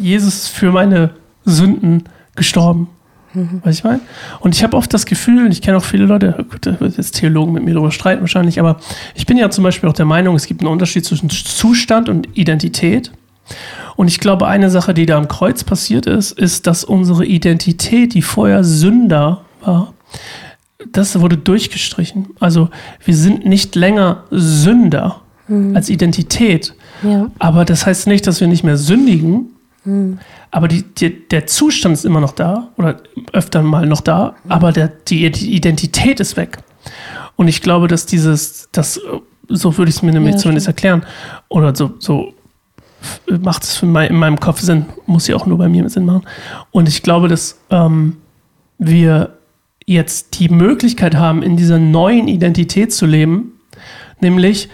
Jesus 0.00 0.34
ist 0.34 0.48
für 0.48 0.72
meine 0.72 1.10
Sünden 1.44 2.04
gestorben. 2.36 2.88
Weiß 3.32 3.78
ich 3.78 3.84
meine? 3.84 4.00
Und 4.40 4.56
ich 4.56 4.64
habe 4.64 4.76
oft 4.76 4.92
das 4.92 5.06
Gefühl, 5.06 5.44
und 5.44 5.52
ich 5.52 5.62
kenne 5.62 5.76
auch 5.76 5.84
viele 5.84 6.04
Leute, 6.04 6.34
oh 6.38 6.42
gut, 6.42 6.66
da 6.66 6.80
wird 6.80 6.96
jetzt 6.96 7.12
Theologen 7.12 7.52
mit 7.52 7.64
mir 7.64 7.74
darüber 7.74 7.92
streiten 7.92 8.22
wahrscheinlich, 8.22 8.58
aber 8.58 8.80
ich 9.14 9.24
bin 9.24 9.36
ja 9.36 9.50
zum 9.50 9.62
Beispiel 9.62 9.88
auch 9.88 9.94
der 9.94 10.04
Meinung, 10.04 10.34
es 10.34 10.46
gibt 10.46 10.62
einen 10.62 10.70
Unterschied 10.70 11.04
zwischen 11.04 11.30
Zustand 11.30 12.08
und 12.08 12.36
Identität. 12.36 13.12
Und 13.94 14.08
ich 14.08 14.18
glaube, 14.18 14.48
eine 14.48 14.70
Sache, 14.70 14.94
die 14.94 15.06
da 15.06 15.16
am 15.16 15.28
Kreuz 15.28 15.62
passiert 15.62 16.06
ist, 16.06 16.32
ist, 16.32 16.66
dass 16.66 16.82
unsere 16.82 17.24
Identität, 17.24 18.14
die 18.14 18.22
vorher 18.22 18.64
Sünder 18.64 19.42
war, 19.60 19.92
das 20.90 21.20
wurde 21.20 21.36
durchgestrichen. 21.36 22.30
Also 22.40 22.70
wir 23.04 23.14
sind 23.14 23.44
nicht 23.46 23.76
länger 23.76 24.24
Sünder 24.30 25.20
als 25.74 25.88
Identität. 25.88 26.74
Ja. 27.02 27.30
Aber 27.38 27.64
das 27.64 27.84
heißt 27.86 28.06
nicht, 28.06 28.26
dass 28.26 28.40
wir 28.40 28.48
nicht 28.48 28.64
mehr 28.64 28.76
sündigen. 28.76 29.50
Aber 30.50 30.68
die, 30.68 30.82
die, 30.82 31.28
der 31.28 31.46
Zustand 31.46 31.94
ist 31.94 32.04
immer 32.04 32.20
noch 32.20 32.32
da 32.32 32.68
oder 32.76 32.96
öfter 33.32 33.62
mal 33.62 33.86
noch 33.86 34.00
da, 34.00 34.34
aber 34.48 34.72
der, 34.72 34.88
die, 34.88 35.30
die 35.30 35.54
Identität 35.54 36.20
ist 36.20 36.36
weg. 36.36 36.58
Und 37.36 37.48
ich 37.48 37.62
glaube, 37.62 37.88
dass 37.88 38.04
dieses, 38.04 38.68
das, 38.72 39.00
so 39.48 39.78
würde 39.78 39.88
ich 39.88 39.96
es 39.96 40.02
mir 40.02 40.12
nämlich 40.12 40.34
Ja, 40.34 40.38
zumindest 40.38 40.66
erklären, 40.66 41.04
oder 41.48 41.74
so, 41.74 41.94
so 41.98 42.34
macht 43.40 43.64
es 43.64 43.82
mein, 43.82 44.10
in 44.10 44.16
meinem 44.16 44.38
Kopf 44.38 44.60
Sinn, 44.60 44.86
muss 45.06 45.26
ja 45.26 45.36
auch 45.36 45.46
nur 45.46 45.58
bei 45.58 45.68
mir 45.68 45.88
Sinn 45.88 46.04
machen. 46.04 46.26
Und 46.70 46.88
ich 46.88 47.02
glaube, 47.02 47.28
dass 47.28 47.58
ähm, 47.70 48.18
wir 48.78 49.38
jetzt 49.86 50.38
die 50.38 50.48
Möglichkeit 50.48 51.14
haben, 51.14 51.42
in 51.42 51.56
dieser 51.56 51.78
neuen 51.78 52.28
Identität 52.28 52.92
zu 52.92 53.06
leben, 53.06 53.52
nämlich 54.20 54.68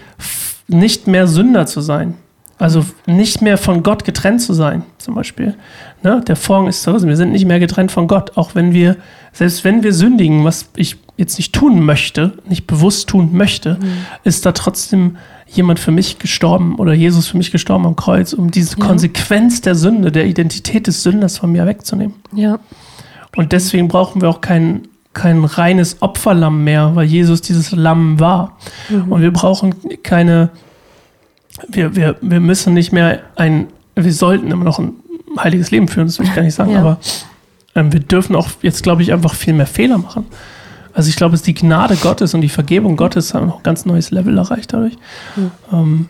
nicht 0.67 1.07
mehr 1.07 1.27
Sünder 1.27 1.65
zu 1.65 1.81
sein. 1.81 2.15
Also 2.59 2.85
nicht 3.05 3.41
mehr 3.41 3.57
von 3.57 3.83
Gott 3.83 4.03
getrennt 4.03 4.41
zu 4.41 4.53
sein, 4.53 4.83
zum 4.97 5.13
Beispiel. 5.13 5.55
Ne? 6.01 6.23
Der 6.27 6.35
Vorhang 6.35 6.67
ist 6.67 6.81
zerrissen. 6.81 7.07
Wir 7.07 7.17
sind 7.17 7.31
nicht 7.31 7.45
mehr 7.45 7.59
getrennt 7.59 7.91
von 7.91 8.07
Gott. 8.07 8.35
Auch 8.35 8.55
wenn 8.55 8.73
wir, 8.73 8.95
selbst 9.31 9.63
wenn 9.63 9.83
wir 9.83 9.93
sündigen, 9.93 10.43
was 10.43 10.69
ich 10.75 10.97
jetzt 11.17 11.37
nicht 11.37 11.53
tun 11.53 11.81
möchte, 11.81 12.33
nicht 12.47 12.65
bewusst 12.65 13.09
tun 13.09 13.29
möchte, 13.33 13.77
ist 14.23 14.45
da 14.45 14.53
trotzdem 14.53 15.17
jemand 15.47 15.79
für 15.79 15.91
mich 15.91 16.19
gestorben 16.19 16.75
oder 16.75 16.93
Jesus 16.93 17.27
für 17.27 17.37
mich 17.37 17.51
gestorben 17.51 17.85
am 17.85 17.95
Kreuz, 17.95 18.33
um 18.33 18.51
diese 18.51 18.77
Konsequenz 18.77 19.61
der 19.61 19.75
Sünde, 19.75 20.11
der 20.11 20.25
Identität 20.25 20.87
des 20.87 21.03
Sünders 21.03 21.37
von 21.37 21.51
mir 21.51 21.65
wegzunehmen. 21.65 22.15
Ja. 22.33 22.59
Und 23.35 23.51
deswegen 23.51 23.87
brauchen 23.87 24.21
wir 24.21 24.29
auch 24.29 24.41
kein, 24.41 24.87
kein 25.13 25.45
reines 25.45 26.01
Opferlamm 26.01 26.63
mehr, 26.63 26.95
weil 26.95 27.05
Jesus 27.05 27.41
dieses 27.41 27.71
Lamm 27.71 28.19
war. 28.19 28.57
Und 29.09 29.21
wir 29.21 29.31
brauchen 29.31 29.75
keine, 30.03 30.49
wir, 31.67 31.95
wir, 31.95 32.15
wir 32.21 32.39
müssen 32.39 32.73
nicht 32.73 32.91
mehr 32.91 33.21
ein, 33.35 33.67
wir 33.95 34.13
sollten 34.13 34.51
immer 34.51 34.63
noch 34.65 34.79
ein 34.79 34.93
heiliges 35.39 35.71
Leben 35.71 35.87
führen, 35.87 36.07
das 36.07 36.19
will 36.19 36.25
ich 36.27 36.35
gar 36.35 36.43
nicht 36.43 36.53
sagen, 36.55 36.71
Ja. 36.71 36.79
aber 36.79 36.99
ähm, 37.75 37.91
wir 37.93 37.99
dürfen 37.99 38.35
auch 38.35 38.49
jetzt, 38.61 38.83
glaube 38.83 39.01
ich, 39.03 39.13
einfach 39.13 39.33
viel 39.35 39.53
mehr 39.53 39.67
Fehler 39.67 39.97
machen. 39.97 40.25
Also 40.93 41.09
ich 41.09 41.15
glaube, 41.15 41.35
es 41.35 41.41
ist 41.41 41.47
die 41.47 41.53
Gnade 41.53 41.95
Gottes 41.95 42.33
und 42.33 42.41
die 42.41 42.49
Vergebung 42.49 42.95
Gottes 42.97 43.33
haben 43.35 43.45
noch 43.47 43.57
ein 43.57 43.63
ganz 43.63 43.85
neues 43.85 44.09
Level 44.09 44.35
erreicht 44.37 44.73
dadurch. 44.73 44.97
Ähm, 45.71 46.09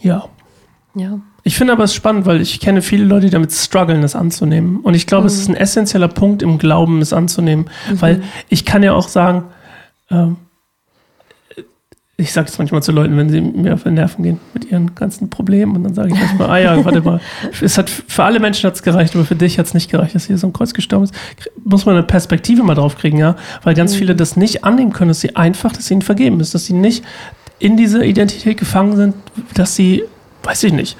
ja. 0.00 0.24
Ja. 0.94 1.20
Ich 1.42 1.56
finde 1.56 1.74
aber 1.74 1.84
es 1.84 1.94
spannend, 1.94 2.24
weil 2.24 2.40
ich 2.40 2.58
kenne 2.60 2.80
viele 2.80 3.04
Leute, 3.04 3.26
die 3.26 3.30
damit 3.32 3.52
strugglen, 3.52 4.00
das 4.02 4.16
anzunehmen. 4.16 4.80
Und 4.80 4.94
ich 4.94 5.06
glaube, 5.06 5.26
es 5.26 5.38
ist 5.38 5.48
ein 5.48 5.54
essentieller 5.54 6.08
Punkt 6.08 6.42
im 6.42 6.56
Glauben, 6.58 7.00
es 7.02 7.12
anzunehmen. 7.12 7.66
Weil 7.92 8.22
ich 8.48 8.64
kann 8.64 8.82
ja 8.82 8.94
auch 8.94 9.08
sagen, 9.08 9.44
ähm, 10.10 10.38
ich 12.18 12.32
sage 12.32 12.48
es 12.48 12.56
manchmal 12.56 12.82
zu 12.82 12.92
Leuten, 12.92 13.16
wenn 13.18 13.28
sie 13.28 13.42
mir 13.42 13.74
auf 13.74 13.82
den 13.82 13.94
Nerven 13.94 14.22
gehen 14.22 14.40
mit 14.54 14.70
ihren 14.70 14.94
ganzen 14.94 15.28
Problemen. 15.28 15.76
Und 15.76 15.84
dann 15.84 15.94
sage 15.94 16.08
ich 16.08 16.18
manchmal, 16.18 16.48
ah 16.48 16.58
ja, 16.58 16.84
warte 16.84 17.02
mal. 17.02 17.20
Es 17.60 17.76
hat, 17.76 17.90
für 17.90 18.24
alle 18.24 18.40
Menschen 18.40 18.66
hat 18.66 18.74
es 18.74 18.82
gereicht, 18.82 19.14
aber 19.14 19.26
für 19.26 19.34
dich 19.34 19.58
hat 19.58 19.66
es 19.66 19.74
nicht 19.74 19.90
gereicht, 19.90 20.14
dass 20.14 20.26
hier 20.26 20.38
so 20.38 20.46
ein 20.46 20.54
Kreuz 20.54 20.72
gestorben 20.72 21.04
ist. 21.04 21.14
Muss 21.62 21.84
man 21.84 21.94
eine 21.94 22.04
Perspektive 22.04 22.62
mal 22.62 22.74
drauf 22.74 22.96
kriegen, 22.96 23.18
ja. 23.18 23.36
Weil 23.62 23.74
ganz 23.74 23.94
viele 23.94 24.16
das 24.16 24.34
nicht 24.36 24.64
annehmen 24.64 24.94
können, 24.94 25.08
dass 25.08 25.20
sie 25.20 25.36
einfach, 25.36 25.72
dass 25.72 25.90
ihnen 25.90 26.00
vergeben 26.00 26.40
ist, 26.40 26.54
dass 26.54 26.64
sie 26.64 26.72
nicht 26.72 27.04
in 27.58 27.76
diese 27.76 28.04
Identität 28.04 28.58
gefangen 28.58 28.96
sind, 28.96 29.14
dass 29.54 29.76
sie 29.76 30.04
weiß 30.42 30.62
ich 30.62 30.72
nicht, 30.72 30.96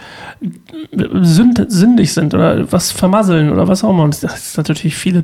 sünd, 1.22 1.66
sündig 1.68 2.12
sind 2.12 2.35
oder 2.35 2.70
was 2.72 2.90
vermasseln 2.90 3.52
oder 3.52 3.68
was 3.68 3.85
auch 3.85 3.90
immer. 3.90 4.02
Und 4.02 4.22
das 4.22 4.48
ist 4.48 4.57
natürlich 4.57 4.96
viele 4.96 5.22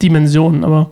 Dimensionen, 0.00 0.64
aber 0.64 0.88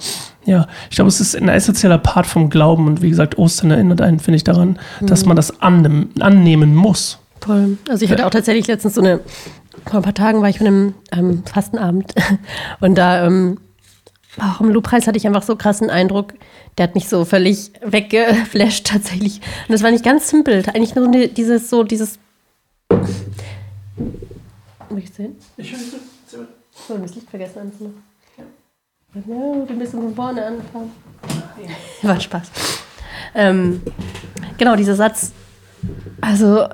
ja, 0.48 0.66
ich 0.88 0.96
glaube, 0.96 1.08
es 1.08 1.20
ist 1.20 1.36
ein 1.36 1.48
essentieller 1.48 1.98
Part 1.98 2.26
vom 2.26 2.48
Glauben 2.48 2.86
und 2.86 3.02
wie 3.02 3.10
gesagt, 3.10 3.36
Ostern 3.36 3.70
erinnert 3.70 4.00
einen, 4.00 4.18
finde 4.18 4.36
ich, 4.36 4.44
daran, 4.44 4.78
mhm. 4.98 5.06
dass 5.06 5.26
man 5.26 5.36
das 5.36 5.60
annehmen, 5.60 6.10
annehmen 6.20 6.74
muss. 6.74 7.18
Voll. 7.40 7.76
Also 7.88 8.02
ich 8.04 8.10
hatte 8.10 8.24
auch 8.24 8.30
tatsächlich 8.30 8.66
letztens 8.66 8.94
so 8.94 9.02
eine, 9.02 9.20
vor 9.84 10.00
ein 10.00 10.02
paar 10.02 10.14
Tagen 10.14 10.40
war 10.40 10.48
ich 10.48 10.56
von 10.56 10.66
einem 10.66 10.94
ähm, 11.12 11.42
Fastenabend 11.44 12.14
und 12.80 12.96
da 12.96 13.26
ähm, 13.26 13.58
auch 14.38 14.62
im 14.62 14.70
Lobpreis 14.70 15.06
hatte 15.06 15.18
ich 15.18 15.26
einfach 15.26 15.42
so 15.42 15.54
krassen 15.54 15.90
Eindruck, 15.90 16.32
der 16.78 16.84
hat 16.84 16.94
mich 16.94 17.10
so 17.10 17.26
völlig 17.26 17.72
weggeflasht 17.84 18.86
tatsächlich. 18.86 19.42
Und 19.68 19.72
das 19.72 19.82
war 19.82 19.90
nicht 19.90 20.04
ganz 20.04 20.30
simpel, 20.30 20.64
eigentlich 20.72 20.94
nur 20.94 21.10
dieses 21.10 21.68
so, 21.68 21.82
dieses 21.82 22.18
Möchtest 24.88 25.18
du 25.18 25.22
hin? 25.24 25.36
Ich 25.58 25.72
höre 25.72 25.78
So, 26.26 26.38
du 26.38 26.94
hast 26.94 27.04
das 27.04 27.14
Licht 27.16 27.28
vergessen 27.28 27.58
anzumachen. 27.58 28.07
Ja, 29.14 29.22
wir 29.24 29.76
müssen 29.76 30.02
von 30.02 30.14
vorne 30.14 30.44
anfangen. 30.44 30.92
Ja. 32.02 32.08
War 32.08 32.20
Spaß. 32.20 32.50
Ähm, 33.34 33.82
genau, 34.58 34.76
dieser 34.76 34.94
Satz. 34.94 35.32
Also, 36.20 36.66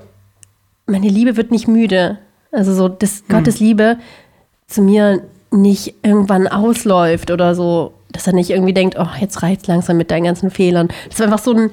meine 0.87 1.09
Liebe 1.09 1.37
wird 1.37 1.51
nicht 1.51 1.69
müde. 1.69 2.19
Also, 2.51 2.75
so, 2.75 2.89
dass 2.89 3.21
hm. 3.21 3.25
Gottes 3.29 3.61
Liebe 3.61 3.99
zu 4.67 4.83
mir 4.83 5.23
nicht 5.51 5.95
irgendwann 6.03 6.49
ausläuft 6.49 7.31
oder 7.31 7.55
so, 7.55 7.95
dass 8.11 8.27
er 8.27 8.33
nicht 8.33 8.51
irgendwie 8.51 8.75
denkt, 8.75 8.97
oh, 8.99 9.07
jetzt 9.21 9.43
reicht's 9.43 9.67
langsam 9.67 9.97
mit 9.97 10.11
deinen 10.11 10.25
ganzen 10.25 10.51
Fehlern. 10.51 10.89
Das 11.09 11.21
war 11.21 11.27
einfach 11.27 11.39
so 11.39 11.53
ein, 11.53 11.71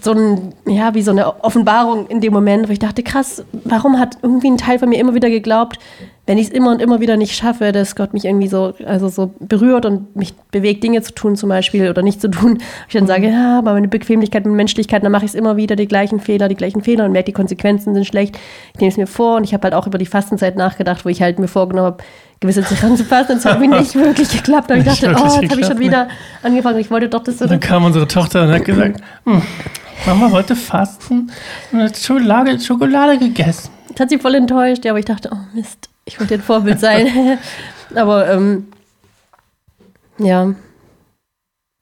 so 0.00 0.12
ein, 0.12 0.54
ja, 0.66 0.94
wie 0.94 1.02
so 1.02 1.10
eine 1.10 1.44
Offenbarung 1.44 2.06
in 2.06 2.20
dem 2.20 2.32
Moment, 2.32 2.68
wo 2.68 2.72
ich 2.72 2.78
dachte, 2.78 3.02
krass, 3.02 3.44
warum 3.64 3.98
hat 3.98 4.18
irgendwie 4.22 4.50
ein 4.50 4.58
Teil 4.58 4.78
von 4.78 4.88
mir 4.88 4.98
immer 4.98 5.14
wieder 5.14 5.28
geglaubt, 5.28 5.78
wenn 6.26 6.38
ich 6.38 6.48
es 6.48 6.52
immer 6.52 6.70
und 6.70 6.80
immer 6.80 7.00
wieder 7.00 7.18
nicht 7.18 7.34
schaffe, 7.34 7.70
dass 7.70 7.96
Gott 7.96 8.14
mich 8.14 8.24
irgendwie 8.24 8.48
so, 8.48 8.72
also 8.86 9.08
so 9.08 9.34
berührt 9.40 9.84
und 9.84 10.16
mich 10.16 10.34
bewegt, 10.50 10.82
Dinge 10.82 11.02
zu 11.02 11.12
tun 11.12 11.36
zum 11.36 11.50
Beispiel 11.50 11.90
oder 11.90 12.00
nicht 12.00 12.20
zu 12.20 12.30
tun, 12.30 12.58
ich 12.88 12.94
dann 12.94 13.06
sage, 13.06 13.28
ja, 13.28 13.58
aber 13.58 13.74
meine 13.74 13.88
Bequemlichkeit, 13.88 14.44
meine 14.44 14.56
Menschlichkeit, 14.56 15.04
dann 15.04 15.12
mache 15.12 15.26
ich 15.26 15.32
es 15.32 15.34
immer 15.34 15.56
wieder, 15.56 15.76
die 15.76 15.86
gleichen 15.86 16.20
Fehler, 16.20 16.48
die 16.48 16.54
gleichen 16.54 16.82
Fehler 16.82 17.04
und 17.04 17.12
merke, 17.12 17.26
die 17.26 17.32
Konsequenzen 17.32 17.94
sind 17.94 18.06
schlecht. 18.06 18.38
Ich 18.72 18.80
nehme 18.80 18.90
es 18.90 18.96
mir 18.96 19.06
vor 19.06 19.36
und 19.36 19.44
ich 19.44 19.52
habe 19.52 19.64
halt 19.64 19.74
auch 19.74 19.86
über 19.86 19.98
die 19.98 20.06
Fastenzeit 20.06 20.56
nachgedacht, 20.56 21.04
wo 21.04 21.10
ich 21.10 21.20
halt 21.20 21.38
mir 21.38 21.48
vorgenommen 21.48 21.86
habe, 21.86 22.04
gewisse 22.44 22.62
Sachen 22.62 22.96
zu 22.96 23.04
fassen. 23.04 23.36
Das 23.36 23.44
hat 23.44 23.58
mir 23.58 23.68
nicht 23.68 23.94
wirklich 23.94 24.28
geklappt. 24.28 24.70
Aber 24.70 24.78
ich 24.78 24.84
dachte, 24.84 25.14
oh, 25.18 25.40
jetzt 25.40 25.50
habe 25.50 25.60
ich 25.60 25.66
schon 25.66 25.78
wieder 25.78 26.08
angefangen. 26.42 26.78
Ich 26.78 26.90
wollte 26.90 27.08
doch 27.08 27.24
das 27.24 27.38
so. 27.38 27.46
Dann 27.46 27.60
kam 27.60 27.84
unsere 27.84 28.06
Tochter 28.06 28.42
und 28.42 28.52
hat 28.52 28.64
gesagt, 28.64 29.00
hm, 29.24 29.42
Mama 30.06 30.30
wollte 30.30 30.54
fasten 30.54 31.30
und 31.72 31.80
hat 31.80 31.96
Schokolade, 31.96 32.60
Schokolade 32.60 33.18
gegessen. 33.18 33.70
Das 33.88 34.00
hat 34.00 34.10
sie 34.10 34.18
voll 34.18 34.34
enttäuscht, 34.34 34.84
ja, 34.84 34.92
aber 34.92 34.98
ich 34.98 35.04
dachte, 35.04 35.30
oh 35.32 35.38
Mist, 35.54 35.88
ich 36.04 36.20
wollte 36.20 36.34
ein 36.34 36.42
Vorbild 36.42 36.80
sein. 36.80 37.38
aber 37.94 38.30
ähm, 38.30 38.66
ja, 40.18 40.52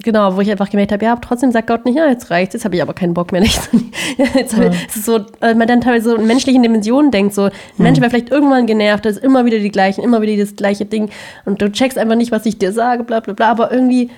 Genau, 0.02 0.36
wo 0.36 0.40
ich 0.40 0.50
einfach 0.50 0.70
gemerkt 0.70 0.92
habe, 0.92 1.04
ja, 1.04 1.16
trotzdem 1.16 1.52
sagt 1.52 1.68
Gott 1.68 1.84
nicht, 1.84 1.96
ja, 1.96 2.08
jetzt 2.08 2.30
reicht's, 2.30 2.54
jetzt 2.54 2.64
habe 2.64 2.76
ich 2.76 2.82
aber 2.82 2.94
keinen 2.94 3.14
Bock 3.14 3.32
mehr. 3.32 3.40
Nicht. 3.40 3.60
jetzt 4.34 4.56
ja. 4.56 4.70
es 4.88 4.96
ist 4.96 5.04
so, 5.04 5.20
weil 5.40 5.54
man 5.54 5.68
dann 5.68 5.80
teilweise 5.80 6.10
so 6.10 6.16
in 6.16 6.26
menschlichen 6.26 6.62
Dimensionen 6.62 7.10
denkt, 7.10 7.34
so, 7.34 7.44
ein 7.44 7.50
hm. 7.50 7.84
Mensch 7.84 8.00
wäre 8.00 8.10
vielleicht 8.10 8.30
irgendwann 8.30 8.66
genervt, 8.66 9.04
das 9.04 9.16
ist 9.16 9.24
immer 9.24 9.44
wieder 9.44 9.58
die 9.58 9.70
gleichen, 9.70 10.02
immer 10.02 10.22
wieder 10.22 10.42
das 10.42 10.56
gleiche 10.56 10.84
Ding 10.84 11.10
und 11.44 11.62
du 11.62 11.70
checkst 11.70 11.98
einfach 11.98 12.16
nicht, 12.16 12.32
was 12.32 12.46
ich 12.46 12.58
dir 12.58 12.72
sage, 12.72 13.04
bla 13.04 13.20
bla 13.20 13.34
bla, 13.34 13.50
aber 13.50 13.72
irgendwie, 13.72 14.10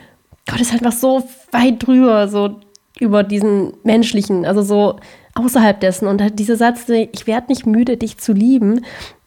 Gott 0.50 0.60
ist 0.60 0.72
einfach 0.72 0.92
so 0.92 1.22
weit 1.52 1.86
drüber, 1.86 2.28
so 2.28 2.60
über 3.00 3.22
diesen 3.22 3.74
menschlichen, 3.82 4.44
also 4.44 4.62
so 4.62 4.96
außerhalb 5.34 5.80
dessen 5.80 6.06
und 6.06 6.22
halt 6.22 6.38
dieser 6.38 6.56
Satz, 6.56 6.88
ich 6.88 7.26
werde 7.26 7.48
nicht 7.48 7.66
müde, 7.66 7.96
dich 7.96 8.18
zu 8.18 8.32
lieben, 8.32 8.84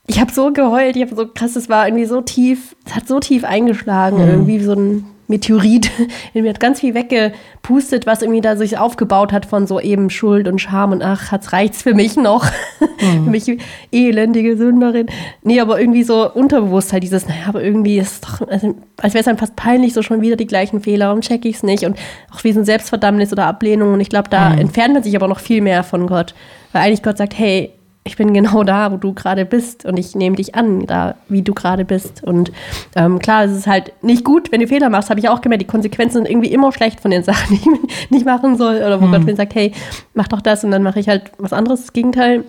ich 0.08 0.22
habe 0.22 0.32
so 0.32 0.54
geheult, 0.54 0.96
ich 0.96 1.02
habe 1.02 1.16
so 1.16 1.28
krass, 1.28 1.54
das 1.54 1.68
war 1.68 1.86
irgendwie 1.86 2.06
so 2.06 2.22
tief, 2.22 2.76
es 2.86 2.96
hat 2.96 3.08
so 3.08 3.20
tief 3.20 3.44
eingeschlagen, 3.44 4.24
mhm. 4.24 4.30
irgendwie 4.30 4.60
so 4.60 4.74
ein 4.74 5.06
Meteorit 5.28 5.92
in 6.34 6.44
mir 6.44 6.50
hat 6.50 6.60
ganz 6.60 6.80
viel 6.80 6.94
weggepustet, 6.94 8.06
was 8.06 8.22
irgendwie 8.22 8.42
da 8.42 8.56
sich 8.56 8.78
aufgebaut 8.78 9.34
hat 9.34 9.46
von 9.46 9.68
so 9.68 9.80
eben 9.80 10.10
Schuld 10.10 10.48
und 10.48 10.60
Scham 10.60 10.92
und 10.92 11.02
ach, 11.02 11.32
hat's 11.32 11.54
reicht's 11.54 11.82
für 11.82 11.94
mich 11.94 12.16
noch. 12.16 12.46
Mhm. 13.00 13.26
für 13.26 13.30
mich 13.30 13.62
elendige 13.92 14.58
Sünderin. 14.58 15.06
Nee, 15.44 15.60
aber 15.60 15.80
irgendwie 15.80 16.02
so 16.02 16.32
unterbewusst 16.34 16.94
halt 16.94 17.04
dieses, 17.04 17.28
naja, 17.28 17.44
aber 17.46 17.64
irgendwie 17.64 18.00
ist 18.00 18.12
es 18.12 18.22
doch, 18.22 18.48
also, 18.48 18.74
als 18.98 19.14
wäre 19.14 19.20
es 19.20 19.26
dann 19.26 19.38
fast 19.38 19.56
peinlich, 19.56 19.94
so 19.94 20.02
schon 20.02 20.22
wieder 20.22 20.36
die 20.36 20.48
gleichen 20.48 20.82
Fehler 20.82 21.14
und 21.14 21.24
check 21.24 21.46
ich's 21.46 21.62
nicht 21.62 21.86
und 21.86 21.96
auch 22.34 22.44
wie 22.44 22.54
so 22.54 22.60
ein 22.60 22.66
Selbstverdammnis 22.66 23.32
oder 23.32 23.46
Ablehnung 23.46 23.94
und 23.94 24.00
ich 24.00 24.10
glaube, 24.10 24.30
da 24.30 24.50
mhm. 24.50 24.58
entfernt 24.58 24.96
man 24.96 25.04
sich 25.04 25.16
aber 25.16 25.28
noch 25.28 25.40
viel 25.40 25.62
mehr 25.62 25.84
von 25.84 26.08
Gott. 26.08 26.34
Weil 26.72 26.84
eigentlich 26.84 27.04
Gott 27.04 27.18
sagt, 27.18 27.38
hey, 27.38 27.72
ich 28.08 28.18
bin 28.18 28.34
genau 28.34 28.64
da, 28.64 28.92
wo 28.92 28.98
du 28.98 29.14
gerade 29.14 29.46
bist 29.46 29.86
und 29.86 29.98
ich 29.98 30.16
nehme 30.16 30.36
dich 30.36 30.56
an, 30.56 30.86
da 30.88 31.16
wie 31.28 31.42
du 31.42 31.54
gerade 31.54 31.86
bist. 31.86 32.24
Und 32.24 32.52
ähm, 32.96 33.20
klar, 33.20 33.44
es 33.44 33.52
ist 33.52 33.68
halt 33.68 33.92
nicht 34.02 34.24
gut, 34.24 34.52
wenn 34.52 34.62
du 34.62 34.68
Fehler 34.68 34.90
machst, 34.90 35.10
habe 35.10 35.20
ich 35.20 35.30
auch 35.30 35.42
gemerkt, 35.42 35.62
die 35.62 35.68
Konsequenzen 35.68 36.14
sind 36.14 36.30
irgendwie 36.30 36.52
immer 36.52 36.72
schlecht 36.72 37.00
von 37.00 37.12
den 37.12 37.24
Sachen, 37.26 37.56
die 37.56 37.70
ich 37.70 38.10
nicht 38.10 38.26
machen 38.26 38.58
soll. 38.58 38.78
Oder 38.78 39.02
wo 39.02 39.06
mhm. 39.06 39.12
Gott 39.12 39.26
mir 39.26 39.36
sagt, 39.36 39.56
hey, 39.56 39.74
mach 40.14 40.28
doch 40.28 40.42
das 40.42 40.64
und 40.64 40.72
dann 40.72 40.84
mache 40.84 41.00
ich 41.00 41.08
halt 41.08 41.32
was 41.38 41.54
anderes, 41.54 41.82
das 41.82 41.94
Gegenteil. 41.94 42.44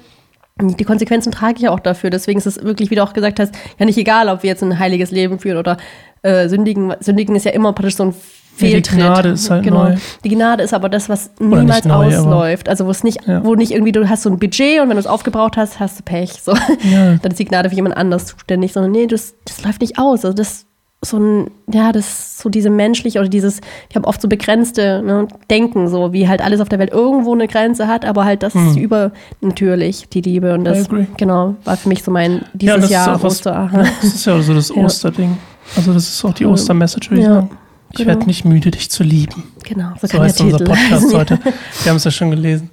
Die 0.61 0.85
Konsequenzen 0.85 1.31
trage 1.31 1.57
ich 1.59 1.69
auch 1.69 1.81
dafür. 1.81 2.11
Deswegen 2.11 2.39
ist 2.39 2.47
es 2.47 2.63
wirklich, 2.65 2.91
wie 2.91 2.97
du 2.97 3.03
auch 3.03 3.13
gesagt 3.13 3.39
hast, 3.39 3.55
ja 3.79 3.87
nicht 3.87 3.99
egal, 3.99 4.29
ob 4.29 4.43
wir 4.43 4.49
jetzt 4.49 4.63
ein 4.63 4.79
heiliges 4.79 5.11
Leben 5.11 5.39
führen 5.39 5.59
oder 5.59 5.77
äh, 6.23 6.49
sündigen. 6.49 6.95
Sündigen 7.01 7.37
ist 7.37 7.45
ja 7.45 7.53
immer 7.53 7.73
praktisch 7.73 7.97
so 7.97 8.05
ein 8.05 8.15
Fehltritt. 8.59 8.93
Die 8.93 8.97
Gnade 8.97 9.29
ist 9.31 9.51
halt 9.51 9.65
genau. 9.65 9.85
neu. 9.85 9.97
Die 10.25 10.29
Gnade 10.29 10.63
ist 10.63 10.75
aber 10.75 10.89
das, 10.89 11.09
was 11.09 11.31
niemals 11.39 11.85
neu, 11.85 12.07
ausläuft. 12.07 12.69
Also 12.69 12.87
wo 12.87 12.91
es 12.91 13.05
nicht, 13.05 13.27
ja. 13.27 13.45
wo 13.45 13.55
nicht 13.55 13.71
irgendwie, 13.73 13.93
du 13.93 14.09
hast 14.09 14.23
so 14.23 14.31
ein 14.31 14.39
Budget 14.39 14.81
und 14.81 14.89
wenn 14.89 14.97
du 14.97 15.01
es 15.01 15.07
aufgebraucht 15.07 15.57
hast, 15.57 15.81
hast 15.81 16.01
du 16.01 16.03
Pech. 16.03 16.33
So. 16.43 16.53
Ja. 16.53 17.15
Dann 17.23 17.31
ist 17.31 17.39
die 17.39 17.45
Gnade 17.45 17.71
für 17.71 17.77
jemand 17.77 17.97
anders 17.97 18.27
zuständig, 18.27 18.73
sondern 18.73 18.93
nee, 18.93 19.07
das, 19.07 19.35
das 19.45 19.63
läuft 19.65 19.81
nicht 19.81 19.99
aus. 19.99 20.25
Also 20.25 20.37
das 20.37 20.67
so 21.01 21.19
ein, 21.19 21.51
ja, 21.73 21.93
das 21.93 22.39
so 22.39 22.49
diese 22.49 22.71
menschliche 22.71 23.21
oder 23.21 23.29
dieses, 23.29 23.61
ich 23.89 23.95
habe 23.95 24.09
oft 24.09 24.21
so 24.21 24.27
begrenzte 24.29 25.01
ne, 25.03 25.29
Denken, 25.49 25.89
so 25.89 26.13
wie 26.13 26.27
halt 26.27 26.43
alles 26.43 26.61
auf 26.61 26.69
der 26.69 26.81
Welt 26.81 26.93
irgendwo 26.93 27.35
eine 27.35 27.47
Grenze 27.47 27.87
hat, 27.87 28.05
aber 28.05 28.25
halt 28.25 28.43
das 28.43 28.55
hm. 28.55 28.69
ist 28.69 28.77
übernatürlich, 28.77 30.09
die 30.09 30.21
Liebe. 30.21 30.55
Und 30.55 30.65
das, 30.65 30.89
genau, 31.17 31.55
war 31.65 31.77
für 31.77 31.89
mich 31.89 32.03
so 32.03 32.11
mein 32.11 32.45
dieses 32.53 32.91
ja, 32.91 33.07
Jahr 33.07 33.25
Oster. 33.25 33.71
Was, 33.73 33.89
das 34.01 34.15
ist 34.15 34.27
ja 34.27 34.43
so 34.43 34.55
das 34.55 34.71
Osterding. 34.77 35.39
Also 35.77 35.93
das 35.93 36.09
ist 36.09 36.25
auch 36.25 36.35
die 36.35 36.47
Ostermessage, 36.47 37.11
würde 37.11 37.21
ich 37.21 37.29
sagen. 37.29 37.51
Ich 37.91 37.99
genau. 37.99 38.09
werde 38.09 38.27
nicht 38.27 38.45
müde, 38.45 38.71
dich 38.71 38.91
zu 38.91 39.03
lieben. 39.03 39.45
Genau, 39.65 39.93
so, 40.01 40.07
so 40.07 40.21
heißt 40.21 40.41
unser 40.41 40.59
Podcast 40.59 41.15
heute. 41.15 41.39
Wir 41.83 41.91
haben 41.91 41.97
es 41.97 42.05
ja 42.05 42.11
schon 42.11 42.31
gelesen. 42.31 42.71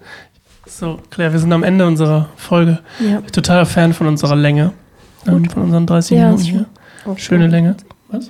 So, 0.67 0.99
Claire, 1.09 1.31
wir 1.31 1.39
sind 1.39 1.53
am 1.53 1.63
Ende 1.63 1.85
unserer 1.87 2.29
Folge. 2.35 2.79
Ja. 2.99 3.21
Totaler 3.21 3.65
Fan 3.65 3.93
von 3.93 4.07
unserer 4.07 4.35
Länge. 4.35 4.73
Ähm, 5.27 5.49
von 5.49 5.63
unseren 5.63 5.85
30 5.85 6.17
ja, 6.17 6.25
Minuten 6.25 6.43
hier. 6.43 6.65
Oh, 7.05 7.15
Schöne 7.15 7.47
Länge. 7.47 7.77
Was? 8.09 8.29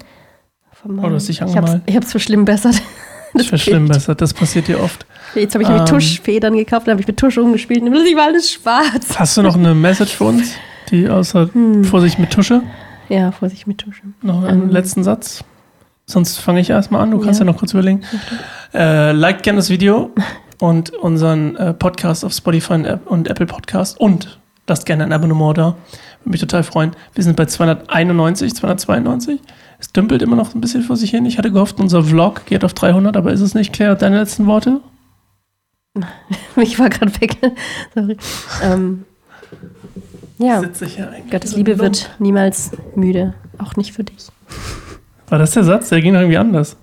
Oh, 0.87 0.91
du 0.91 1.15
hast 1.15 1.27
dich 1.27 1.41
angemalt. 1.41 1.81
Ich 1.85 1.95
habe 1.95 2.05
es 2.05 2.11
verschlimmbessert. 2.11 2.75
Das 3.37 3.47
verschlimmbessert, 3.47 4.21
das 4.21 4.33
passiert 4.33 4.69
dir 4.69 4.79
oft. 4.79 5.05
Jetzt 5.35 5.55
habe 5.55 5.63
ich 5.65 5.69
mir 5.69 5.79
ähm, 5.79 5.85
Tuschfedern 5.85 6.55
gekauft, 6.55 6.87
dann 6.87 6.93
habe 6.93 7.01
ich 7.01 7.07
mit 7.07 7.17
Tusch 7.17 7.37
umgespielt 7.37 7.81
und 7.81 7.91
plötzlich 7.91 8.15
war 8.15 8.27
alles 8.27 8.49
schwarz. 8.49 9.19
Hast 9.19 9.35
du 9.35 9.41
noch 9.41 9.57
eine 9.57 9.75
Message 9.75 10.15
für 10.15 10.23
uns, 10.23 10.53
die 10.89 11.09
außer 11.09 11.49
hm. 11.51 11.83
Vorsicht 11.83 12.17
mit 12.17 12.31
Tusche? 12.31 12.61
Ja, 13.09 13.33
Vorsicht 13.33 13.67
mit 13.67 13.79
Tusche. 13.79 14.03
Noch 14.21 14.45
einen 14.45 14.63
ähm, 14.63 14.69
letzten 14.69 15.03
Satz? 15.03 15.43
Sonst 16.07 16.37
fange 16.37 16.59
ich 16.59 16.69
erstmal 16.69 17.01
an, 17.01 17.11
du 17.11 17.19
kannst 17.19 17.39
ja, 17.39 17.45
ja 17.45 17.51
noch 17.51 17.59
kurz 17.59 17.73
überlegen. 17.73 18.01
Äh, 18.73 19.11
liked 19.11 19.43
gerne 19.43 19.57
das 19.57 19.69
Video 19.69 20.11
und 20.59 20.91
unseren 20.91 21.55
äh, 21.55 21.73
Podcast 21.73 22.23
auf 22.23 22.33
Spotify 22.33 22.97
und 23.05 23.27
Apple 23.27 23.47
Podcast 23.47 23.99
und 23.99 24.39
lasst 24.67 24.85
gerne 24.85 25.03
ein 25.03 25.13
Abonnement 25.13 25.57
da. 25.57 25.75
Würde 26.21 26.31
mich 26.31 26.41
total 26.41 26.63
freuen. 26.63 26.91
Wir 27.13 27.23
sind 27.23 27.35
bei 27.35 27.45
291, 27.45 28.55
292. 28.55 29.39
Es 29.79 29.91
dümpelt 29.91 30.21
immer 30.21 30.35
noch 30.35 30.53
ein 30.53 30.61
bisschen 30.61 30.83
vor 30.83 30.95
sich 30.95 31.09
hin. 31.09 31.25
Ich 31.25 31.37
hatte 31.37 31.51
gehofft, 31.51 31.79
unser 31.79 32.03
Vlog 32.03 32.45
geht 32.45 32.63
auf 32.63 32.73
300, 32.73 33.17
aber 33.17 33.31
ist 33.31 33.41
es 33.41 33.55
nicht. 33.55 33.73
Claire, 33.73 33.95
deine 33.95 34.19
letzten 34.19 34.45
Worte? 34.45 34.81
ich 36.55 36.77
war 36.77 36.89
gerade 36.89 37.19
weg. 37.19 37.37
Sorry. 37.95 38.17
Ähm, 38.63 39.05
ja, 40.37 40.61
Gottes 41.31 41.55
Liebe 41.55 41.79
wird 41.79 42.11
niemals 42.19 42.71
müde, 42.95 43.33
auch 43.57 43.75
nicht 43.75 43.93
für 43.93 44.03
dich. 44.03 44.27
War 45.29 45.39
das 45.39 45.51
der 45.51 45.63
Satz? 45.63 45.89
Der 45.89 46.01
ging 46.01 46.13
doch 46.13 46.19
irgendwie 46.21 46.37
anders. 46.37 46.77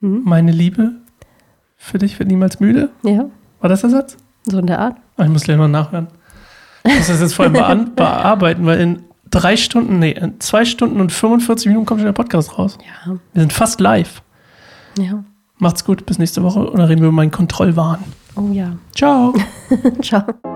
Hm? 0.00 0.22
Meine 0.24 0.52
Liebe 0.52 0.92
für 1.76 1.98
dich 1.98 2.18
wird 2.18 2.28
niemals 2.28 2.60
müde? 2.60 2.90
Ja. 3.02 3.26
War 3.60 3.68
das 3.68 3.82
der 3.82 3.90
Satz? 3.90 4.16
So 4.44 4.58
in 4.58 4.66
der 4.66 4.78
Art. 4.78 4.96
Oh, 5.18 5.22
ich 5.22 5.28
muss 5.28 5.42
gleich 5.44 5.56
mal 5.56 5.68
nachhören. 5.68 6.08
Ich 6.84 6.96
muss 6.96 7.08
das 7.08 7.20
jetzt 7.20 7.34
voll 7.34 7.50
bearbeiten, 7.50 8.66
weil 8.66 8.80
in 8.80 9.02
drei 9.30 9.56
Stunden, 9.56 9.98
nee, 9.98 10.12
in 10.12 10.40
zwei 10.40 10.64
Stunden 10.64 11.00
und 11.00 11.12
45 11.12 11.66
Minuten 11.68 11.86
kommt 11.86 12.00
schon 12.00 12.06
der 12.06 12.12
Podcast 12.12 12.58
raus. 12.58 12.78
Ja. 12.80 13.12
Wir 13.32 13.40
sind 13.42 13.52
fast 13.52 13.80
live. 13.80 14.22
Ja. 14.98 15.24
Macht's 15.58 15.84
gut, 15.84 16.06
bis 16.06 16.18
nächste 16.18 16.42
Woche 16.42 16.60
und 16.60 16.78
dann 16.78 16.86
reden 16.86 17.00
wir 17.00 17.08
über 17.08 17.16
meinen 17.16 17.30
Kontrollwahn. 17.30 18.00
Oh 18.34 18.48
ja. 18.52 18.76
Ciao. 18.94 19.34
Ciao. 20.02 20.51